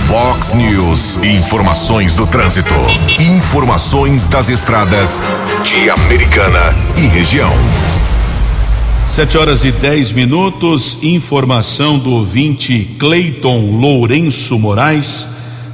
Fox 0.09 0.54
News, 0.54 1.22
informações 1.22 2.14
do 2.14 2.26
trânsito, 2.26 2.74
informações 3.20 4.26
das 4.26 4.48
estradas 4.48 5.20
de 5.62 5.90
Americana 5.90 6.74
e 6.96 7.06
região. 7.09 7.52
Sete 9.06 9.36
horas 9.36 9.64
e 9.64 9.70
dez 9.70 10.11
minutos, 10.11 10.96
informação 11.02 11.98
do 11.98 12.11
ouvinte 12.11 12.88
Cleiton 12.98 13.70
Lourenço 13.78 14.59
Moraes. 14.59 15.28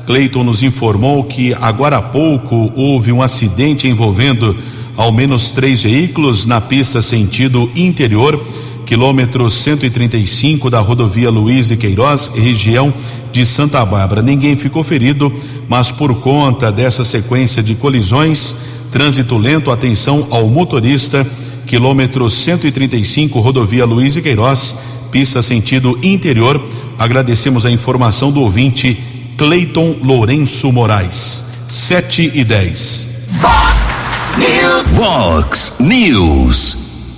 Cleiton 0.05 0.43
nos 0.43 0.65
informou 0.65 1.23
que 1.23 1.55
agora 1.61 1.99
há 1.99 2.03
pouco 2.03 2.73
houve 2.75 3.13
um 3.13 3.23
acidente 3.23 3.87
envolvendo 3.87 4.59
ao 4.97 5.13
menos 5.13 5.53
três 5.53 5.81
veículos 5.81 6.45
na 6.45 6.61
pista 6.61 7.01
sentido 7.01 7.71
interior, 7.77 8.45
quilômetro 8.85 9.51
135 9.51 10.69
da 10.71 10.81
rodovia 10.81 11.31
Luiz 11.31 11.71
e 11.71 11.77
Queiroz, 11.77 12.31
região 12.35 12.93
de 13.33 13.45
Santa 13.45 13.85
Bárbara. 13.85 14.23
Ninguém 14.23 14.57
ficou 14.57 14.85
ferido, 14.85 15.33
mas 15.69 15.91
por 15.91 16.15
conta 16.21 16.71
dessa 16.71 17.05
sequência 17.05 17.63
de 17.63 17.75
colisões, 17.75 18.57
trânsito 18.93 19.37
lento, 19.37 19.71
atenção 19.71 20.27
ao 20.31 20.49
motorista, 20.49 21.27
quilômetro 21.67 22.29
135, 22.29 23.41
rodovia 23.41 23.85
Luiz 23.85 24.17
e 24.17 24.23
Queiroz, 24.23 24.77
pista 25.11 25.43
sentido 25.43 25.99
interior. 26.03 26.63
Agradecemos 26.99 27.67
a 27.67 27.71
informação 27.71 28.31
do 28.31 28.41
ouvinte 28.41 28.99
Cleiton 29.37 29.97
Lourenço 30.03 30.71
Moraes. 30.71 31.45
7 31.69 32.33
e 32.35 32.45
10. 32.45 33.09
Fox 33.41 34.07
News. 34.39 34.97
Fox 34.97 35.73
News. 35.81 36.74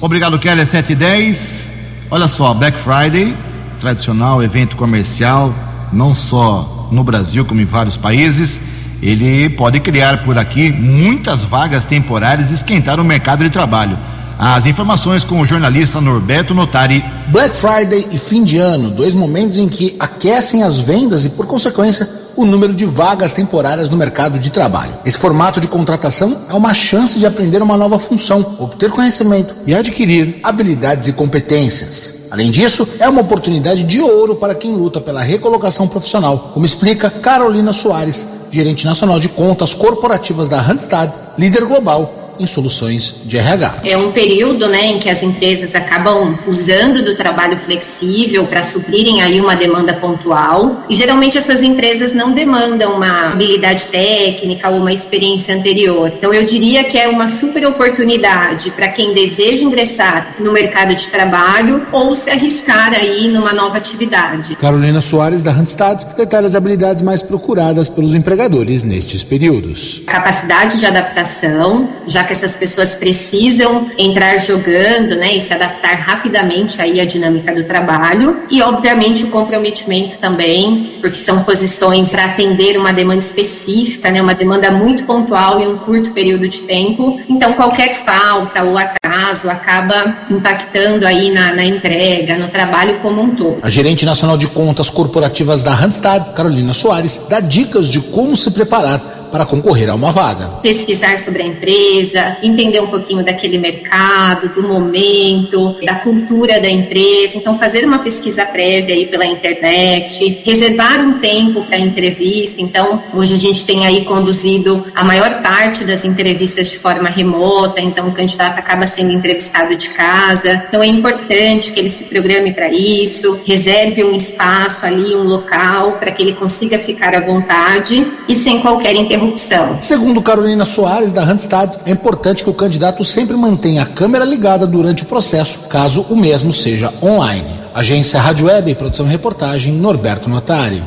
Obrigado, 0.06 0.38
Kelly. 0.38 0.64
7 0.64 0.92
e 0.92 0.94
10. 0.94 1.74
Olha 2.12 2.28
só, 2.28 2.54
Black 2.54 2.78
Friday, 2.78 3.36
tradicional 3.80 4.40
evento 4.40 4.76
comercial 4.76 5.52
não 5.92 6.14
só 6.14 6.88
no 6.92 7.02
Brasil, 7.02 7.44
como 7.44 7.60
em 7.60 7.64
vários 7.64 7.96
países, 7.96 8.62
ele 9.02 9.50
pode 9.50 9.80
criar 9.80 10.22
por 10.22 10.38
aqui 10.38 10.70
muitas 10.70 11.42
vagas 11.42 11.86
temporárias 11.86 12.52
e 12.52 12.54
esquentar 12.54 13.00
o 13.00 13.04
mercado 13.04 13.42
de 13.42 13.50
trabalho. 13.50 13.98
As 14.38 14.64
informações 14.64 15.24
com 15.24 15.40
o 15.40 15.44
jornalista 15.44 16.00
Norberto 16.00 16.54
Notari. 16.54 17.04
Black 17.26 17.56
Friday 17.56 18.06
e 18.12 18.16
fim 18.16 18.44
de 18.44 18.58
ano, 18.58 18.90
dois 18.90 19.12
momentos 19.12 19.58
em 19.58 19.68
que 19.68 19.96
aquecem 19.98 20.62
as 20.62 20.78
vendas 20.78 21.24
e, 21.24 21.30
por 21.30 21.46
consequência, 21.46 22.08
o 22.36 22.44
número 22.44 22.74
de 22.74 22.84
vagas 22.84 23.32
temporárias 23.32 23.88
no 23.88 23.96
mercado 23.96 24.38
de 24.38 24.50
trabalho. 24.50 24.92
Esse 25.04 25.18
formato 25.18 25.60
de 25.60 25.66
contratação 25.66 26.36
é 26.50 26.54
uma 26.54 26.74
chance 26.74 27.18
de 27.18 27.26
aprender 27.26 27.62
uma 27.62 27.76
nova 27.76 27.98
função, 27.98 28.56
obter 28.58 28.90
conhecimento 28.90 29.54
e 29.66 29.74
adquirir 29.74 30.38
habilidades 30.42 31.08
e 31.08 31.12
competências. 31.12 32.26
Além 32.30 32.50
disso, 32.50 32.86
é 32.98 33.08
uma 33.08 33.22
oportunidade 33.22 33.82
de 33.84 34.00
ouro 34.00 34.36
para 34.36 34.54
quem 34.54 34.72
luta 34.72 35.00
pela 35.00 35.22
recolocação 35.22 35.88
profissional, 35.88 36.50
como 36.52 36.66
explica 36.66 37.08
Carolina 37.08 37.72
Soares, 37.72 38.26
gerente 38.50 38.84
nacional 38.84 39.18
de 39.18 39.28
contas 39.28 39.72
corporativas 39.72 40.48
da 40.48 40.60
Randstad, 40.60 41.12
líder 41.38 41.64
global 41.64 42.25
em 42.38 42.46
soluções 42.46 43.22
de 43.24 43.36
RH. 43.36 43.76
É 43.84 43.96
um 43.96 44.12
período 44.12 44.68
né, 44.68 44.86
em 44.86 44.98
que 44.98 45.08
as 45.08 45.22
empresas 45.22 45.74
acabam 45.74 46.38
usando 46.46 47.04
do 47.04 47.14
trabalho 47.16 47.56
flexível 47.56 48.46
para 48.46 48.62
suprirem 48.62 49.22
aí 49.22 49.40
uma 49.40 49.56
demanda 49.56 49.94
pontual 49.94 50.82
e 50.88 50.94
geralmente 50.94 51.38
essas 51.38 51.62
empresas 51.62 52.12
não 52.12 52.32
demandam 52.32 52.96
uma 52.96 53.28
habilidade 53.28 53.86
técnica 53.86 54.68
ou 54.68 54.78
uma 54.78 54.92
experiência 54.92 55.54
anterior. 55.54 56.12
Então 56.16 56.32
eu 56.32 56.44
diria 56.44 56.84
que 56.84 56.98
é 56.98 57.08
uma 57.08 57.28
super 57.28 57.66
oportunidade 57.66 58.70
para 58.70 58.88
quem 58.88 59.14
deseja 59.14 59.64
ingressar 59.64 60.34
no 60.38 60.52
mercado 60.52 60.94
de 60.94 61.06
trabalho 61.08 61.86
ou 61.92 62.14
se 62.14 62.30
arriscar 62.30 62.92
aí 62.94 63.28
numa 63.28 63.52
nova 63.52 63.76
atividade. 63.78 64.56
Carolina 64.56 65.00
Soares 65.00 65.42
da 65.42 65.52
Randstad 65.52 66.04
detalha 66.16 66.46
as 66.46 66.54
habilidades 66.54 67.02
mais 67.02 67.22
procuradas 67.22 67.88
pelos 67.88 68.14
empregadores 68.14 68.82
nestes 68.82 69.22
períodos. 69.24 70.02
Capacidade 70.06 70.78
de 70.78 70.86
adaptação, 70.86 71.88
já 72.06 72.24
que 72.26 72.32
essas 72.32 72.54
pessoas 72.54 72.94
precisam 72.94 73.88
entrar 73.96 74.38
jogando, 74.38 75.16
né, 75.16 75.36
e 75.36 75.40
se 75.40 75.52
adaptar 75.52 75.94
rapidamente 75.94 76.80
aí 76.80 77.00
à 77.00 77.04
dinâmica 77.04 77.54
do 77.54 77.64
trabalho 77.64 78.42
e 78.50 78.62
obviamente 78.62 79.24
o 79.24 79.28
comprometimento 79.28 80.18
também, 80.18 80.98
porque 81.00 81.16
são 81.16 81.42
posições 81.42 82.10
para 82.10 82.24
atender 82.24 82.78
uma 82.78 82.92
demanda 82.92 83.20
específica, 83.20 84.10
né, 84.10 84.20
uma 84.20 84.34
demanda 84.34 84.70
muito 84.70 85.04
pontual 85.04 85.60
em 85.60 85.68
um 85.68 85.78
curto 85.78 86.10
período 86.10 86.48
de 86.48 86.62
tempo. 86.62 87.20
Então 87.28 87.52
qualquer 87.54 88.04
falta 88.04 88.62
ou 88.62 88.76
atraso 88.76 89.48
acaba 89.48 90.16
impactando 90.30 91.06
aí 91.06 91.30
na, 91.30 91.54
na 91.54 91.64
entrega, 91.64 92.36
no 92.36 92.48
trabalho 92.48 92.98
como 93.00 93.22
um 93.22 93.34
todo. 93.34 93.58
A 93.62 93.70
gerente 93.70 94.04
nacional 94.04 94.36
de 94.36 94.46
contas 94.46 94.90
corporativas 94.90 95.62
da 95.62 95.72
Randstad, 95.72 96.32
Carolina 96.34 96.72
Soares, 96.72 97.26
dá 97.28 97.40
dicas 97.40 97.88
de 97.88 98.00
como 98.00 98.36
se 98.36 98.50
preparar 98.50 99.00
para 99.36 99.44
concorrer 99.44 99.90
a 99.90 99.94
uma 99.94 100.10
vaga. 100.12 100.46
Pesquisar 100.62 101.18
sobre 101.18 101.42
a 101.42 101.46
empresa, 101.46 102.38
entender 102.42 102.80
um 102.80 102.86
pouquinho 102.86 103.22
daquele 103.22 103.58
mercado, 103.58 104.48
do 104.48 104.66
momento, 104.66 105.76
da 105.84 105.96
cultura 105.96 106.58
da 106.58 106.70
empresa. 106.70 107.36
Então, 107.36 107.58
fazer 107.58 107.84
uma 107.84 107.98
pesquisa 107.98 108.46
prévia 108.46 108.94
aí 108.94 109.04
pela 109.04 109.26
internet, 109.26 110.40
reservar 110.42 111.00
um 111.00 111.18
tempo 111.18 111.62
para 111.64 111.76
entrevista. 111.76 112.62
Então, 112.62 113.02
hoje 113.12 113.34
a 113.34 113.38
gente 113.38 113.66
tem 113.66 113.84
aí 113.84 114.06
conduzido 114.06 114.86
a 114.94 115.04
maior 115.04 115.42
parte 115.42 115.84
das 115.84 116.06
entrevistas 116.06 116.70
de 116.70 116.78
forma 116.78 117.10
remota, 117.10 117.82
então 117.82 118.08
o 118.08 118.12
candidato 118.12 118.58
acaba 118.58 118.86
sendo 118.86 119.12
entrevistado 119.12 119.76
de 119.76 119.90
casa. 119.90 120.64
Então, 120.66 120.82
é 120.82 120.86
importante 120.86 121.72
que 121.72 121.78
ele 121.78 121.90
se 121.90 122.04
programe 122.04 122.54
para 122.54 122.70
isso, 122.70 123.38
reserve 123.46 124.02
um 124.02 124.16
espaço 124.16 124.86
ali, 124.86 125.14
um 125.14 125.24
local, 125.24 125.98
para 125.98 126.10
que 126.10 126.22
ele 126.22 126.32
consiga 126.32 126.78
ficar 126.78 127.14
à 127.14 127.20
vontade 127.20 128.06
e 128.26 128.34
sem 128.34 128.60
qualquer 128.60 128.94
interrupção 128.94 129.25
corrupção. 129.26 129.78
Segundo 129.80 130.22
Carolina 130.22 130.64
Soares, 130.64 131.10
da 131.10 131.24
Randstad, 131.24 131.76
é 131.84 131.90
importante 131.90 132.44
que 132.44 132.50
o 132.50 132.54
candidato 132.54 133.04
sempre 133.04 133.36
mantenha 133.36 133.82
a 133.82 133.86
câmera 133.86 134.24
ligada 134.24 134.66
durante 134.66 135.02
o 135.02 135.06
processo, 135.06 135.68
caso 135.68 136.06
o 136.08 136.16
mesmo 136.16 136.52
seja 136.52 136.92
online. 137.02 137.60
Agência 137.74 138.20
Rádio 138.20 138.46
Web, 138.46 138.74
produção 138.76 139.06
e 139.06 139.10
reportagem, 139.10 139.72
Norberto 139.72 140.30
Notari. 140.30 140.82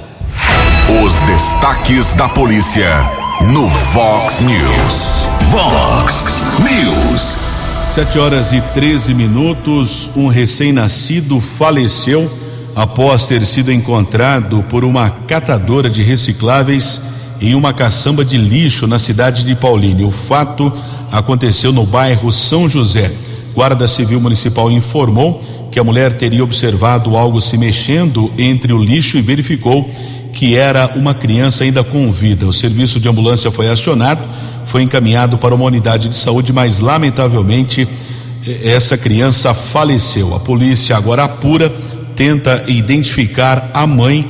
Os 1.04 1.22
destaques 1.22 2.14
da 2.14 2.28
polícia 2.30 2.90
no 3.54 3.68
Vox 3.68 4.42
News. 4.42 5.10
Vox 5.52 6.26
News. 6.60 7.38
7 7.90 8.20
horas 8.20 8.52
e 8.52 8.62
13 8.74 9.14
minutos. 9.14 10.10
Um 10.16 10.28
recém-nascido 10.28 11.40
faleceu 11.40 12.30
após 12.76 13.26
ter 13.26 13.46
sido 13.46 13.72
encontrado 13.72 14.64
por 14.64 14.84
uma 14.84 15.10
catadora 15.10 15.90
de 15.90 16.02
recicláveis 16.02 17.02
em 17.42 17.56
uma 17.56 17.74
caçamba 17.74 18.24
de 18.26 18.38
lixo 18.38 18.88
na 18.88 19.00
cidade 19.00 19.44
de 19.44 19.56
Paulínia. 19.56 20.06
O 20.06 20.12
fato 20.12 20.72
aconteceu 21.12 21.72
no 21.72 21.86
bairro 21.86 22.32
São 22.32 22.70
José. 22.70 23.12
Guarda 23.54 23.88
Civil 23.88 24.20
Municipal 24.20 24.72
informou 24.72 25.42
que 25.72 25.80
a 25.80 25.84
mulher 25.84 26.18
teria 26.18 26.44
observado 26.44 27.16
algo 27.16 27.42
se 27.42 27.58
mexendo 27.58 28.32
entre 28.38 28.74
o 28.74 28.84
lixo 28.84 29.18
e 29.18 29.22
verificou 29.22 29.90
que 30.34 30.56
era 30.56 30.92
uma 30.96 31.14
criança 31.14 31.64
ainda 31.64 31.84
com 31.84 32.12
vida. 32.12 32.48
O 32.48 32.54
serviço 32.54 33.00
de 33.00 33.10
ambulância 33.10 33.52
foi 33.52 33.68
acionado, 33.68 34.22
foi 34.66 34.84
encaminhado 34.84 35.38
para 35.38 35.54
uma 35.54 35.66
unidade 35.66 36.10
de 36.10 36.16
saúde, 36.16 36.54
mas 36.54 36.80
lamentavelmente 36.80 37.88
eh, 38.46 38.72
essa 38.72 38.98
criança 38.98 39.54
faleceu. 39.54 40.34
A 40.34 40.40
polícia 40.40 40.96
agora 40.96 41.24
apura, 41.24 41.74
tenta 42.16 42.64
identificar 42.68 43.72
a 43.74 43.86
mãe 43.88 44.30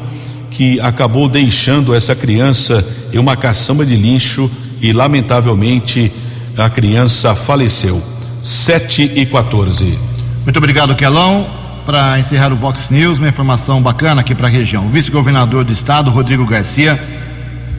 que 0.52 0.80
acabou 0.80 1.30
deixando 1.30 1.94
essa 1.94 2.16
criança 2.16 2.86
em 3.14 3.18
uma 3.18 3.36
caçamba 3.36 3.86
de 3.86 3.96
lixo 3.96 4.50
e 4.82 4.92
lamentavelmente 4.92 6.12
a 6.58 6.70
criança 6.70 7.36
faleceu. 7.36 8.02
7 8.42 9.12
e 9.16 9.26
14. 9.26 9.98
Muito 10.44 10.58
obrigado, 10.58 10.96
Quelão. 10.96 11.48
Para 11.86 12.20
encerrar 12.20 12.52
o 12.52 12.56
Vox 12.56 12.90
News, 12.90 13.18
uma 13.18 13.28
informação 13.28 13.82
bacana 13.82 14.22
aqui 14.22 14.36
para 14.36 14.48
a 14.48 14.52
região. 14.52 14.86
O 14.86 14.90
vice-governador 14.90 15.64
do 15.64 15.74
estado, 15.74 16.12
Rodrigo 16.12 16.46
Garcia, 16.46 17.00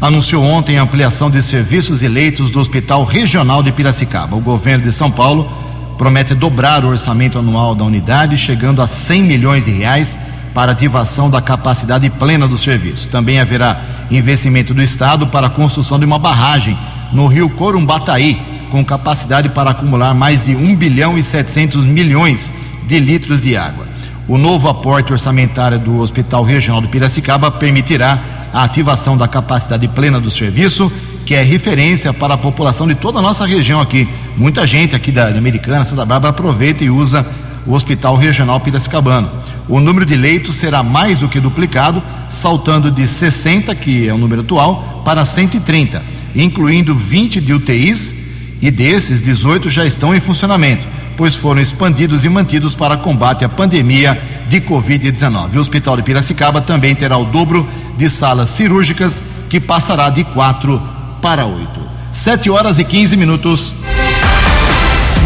anunciou 0.01 0.43
ontem 0.45 0.79
a 0.79 0.83
ampliação 0.83 1.31
de 1.31 1.43
serviços 1.43 2.03
e 2.03 2.09
leitos 2.09 2.51
do 2.51 2.59
Hospital 2.59 3.05
Regional 3.05 3.63
de 3.63 3.71
Piracicaba. 3.71 4.35
O 4.35 4.41
governo 4.41 4.85
de 4.85 4.93
São 4.93 5.11
Paulo 5.11 5.49
promete 5.97 6.35
dobrar 6.35 6.85
o 6.85 6.89
orçamento 6.89 7.39
anual 7.39 7.75
da 7.75 7.85
unidade, 7.85 8.39
chegando 8.39 8.81
a 8.81 8.87
100 8.87 9.23
milhões 9.23 9.67
de 9.67 9.71
reais 9.71 10.19
para 10.55 10.73
ativação 10.73 11.31
da 11.31 11.41
capacidade 11.41 12.09
plena 12.11 12.47
do 12.49 12.57
serviço. 12.57 13.09
Também 13.09 13.41
haverá 13.41 13.81
investimento 14.11 14.75
do 14.75 14.83
Estado 14.83 15.27
para 15.27 15.47
a 15.47 15.51
construção 15.51 15.99
de 15.99 16.05
uma 16.05 16.19
barragem 16.19 16.77
no 17.13 17.27
rio 17.27 17.49
Corumbataí, 17.51 18.41
com 18.71 18.85
capacidade 18.85 19.49
para 19.49 19.71
acumular 19.71 20.15
mais 20.15 20.43
de 20.43 20.55
1 20.55 20.77
bilhão 20.77 21.19
e 21.19 21.23
700 21.23 21.85
milhões 21.85 22.53
de 22.87 22.99
litros 22.99 23.43
de 23.43 23.57
água. 23.57 23.87
O 24.29 24.39
novo 24.39 24.69
aporte 24.69 25.13
orçamentário 25.13 25.79
do 25.79 25.99
Hospital 25.99 26.45
Regional 26.45 26.81
de 26.81 26.89
Piracicaba 26.89 27.51
permitirá 27.51 28.19
a 28.53 28.63
ativação 28.63 29.17
da 29.17 29.27
capacidade 29.27 29.87
plena 29.89 30.21
do 30.21 30.31
serviço, 30.31 30.91
que 31.27 31.35
é 31.35 31.43
referência 31.43 32.13
para 32.13 32.35
a 32.35 32.39
população 32.39 32.87
de 32.87 32.95
toda 32.95 33.19
a 33.19 33.23
nossa 33.23 33.45
região 33.47 33.81
aqui. 33.81 34.09
Muita 34.37 34.67
gente 34.67 34.95
aqui 34.95 35.11
da, 35.13 35.29
Americana, 35.29 35.85
Santa 35.85 36.05
Bárbara, 36.05 36.31
aproveita 36.31 36.85
e 36.85 36.91
usa 36.91 37.27
o 37.67 37.73
Hospital 37.73 38.17
Regional 38.17 38.61
Piracicabano. 38.61 39.29
O 39.69 39.81
número 39.81 40.05
de 40.05 40.17
leitos 40.17 40.57
será 40.57 40.83
mais 40.83 41.21
do 41.21 41.29
que 41.29 41.41
duplicado, 41.41 42.03
saltando 42.29 42.91
de 42.91 43.07
60, 43.07 43.75
que 43.75 44.09
é 44.09 44.15
o 44.15 44.19
número 44.19 44.43
atual, 44.43 45.03
para 45.05 45.25
130, 45.25 46.03
incluindo 46.35 46.95
20 46.95 47.41
de 47.41 47.53
UTIs, 47.53 48.15
e 48.63 48.71
desses, 48.71 49.23
18 49.23 49.71
já 49.71 49.87
estão 49.87 50.15
em 50.15 50.21
funcionamento 50.21 51.01
pois 51.21 51.37
foram 51.37 51.61
expandidos 51.61 52.25
e 52.25 52.31
mantidos 52.31 52.75
para 52.75 52.97
combate 52.97 53.45
à 53.45 53.49
pandemia 53.49 54.19
de 54.49 54.59
Covid-19. 54.59 55.55
O 55.55 55.61
Hospital 55.61 55.99
de 55.99 56.03
Piracicaba 56.03 56.63
também 56.63 56.95
terá 56.95 57.19
o 57.19 57.27
dobro 57.27 57.69
de 57.99 58.09
salas 58.09 58.49
cirúrgicas, 58.49 59.21
que 59.51 59.61
passará 59.61 60.09
de 60.09 60.25
quatro 60.25 60.81
para 61.21 61.45
oito. 61.45 61.79
Sete 62.11 62.49
horas 62.49 62.79
e 62.79 62.85
15 62.85 63.19
minutos. 63.19 63.75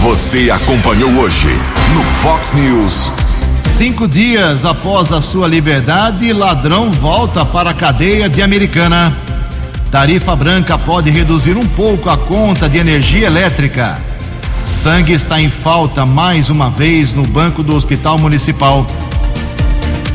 Você 0.03 0.51
acompanhou 0.51 1.13
hoje 1.13 1.49
no 1.95 2.03
Fox 2.03 2.53
News. 2.55 3.24
Cinco 3.77 4.07
dias 4.07 4.65
após 4.65 5.11
a 5.11 5.21
sua 5.21 5.49
liberdade, 5.49 6.33
ladrão 6.33 6.93
volta 6.93 7.45
para 7.45 7.71
a 7.71 7.75
cadeia 7.75 8.29
de 8.29 8.41
Americana. 8.41 9.13
Tarifa 9.91 10.37
branca 10.37 10.79
pode 10.79 11.11
reduzir 11.11 11.57
um 11.57 11.67
pouco 11.67 12.09
a 12.09 12.17
conta 12.17 12.69
de 12.69 12.79
energia 12.79 13.27
elétrica. 13.27 14.01
Sangue 14.65 15.13
está 15.13 15.41
em 15.41 15.51
falta 15.51 16.07
mais 16.07 16.51
uma 16.51 16.71
vez 16.71 17.13
no 17.13 17.27
banco 17.27 17.65
do 17.65 17.75
Hospital 17.75 18.17
Municipal. 18.17 18.87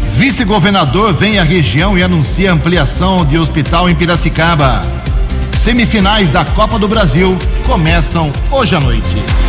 Vice-governador 0.07 1.13
vem 1.13 1.37
à 1.37 1.43
região 1.43 1.97
e 1.97 2.01
anuncia 2.01 2.53
ampliação 2.53 3.25
de 3.25 3.37
hospital 3.37 3.89
em 3.89 3.93
Piracicaba. 3.93 4.81
Semifinais 5.51 6.31
da 6.31 6.45
Copa 6.45 6.79
do 6.79 6.87
Brasil 6.87 7.37
começam 7.65 8.31
hoje 8.51 8.73
à 8.73 8.79
noite. 8.79 9.48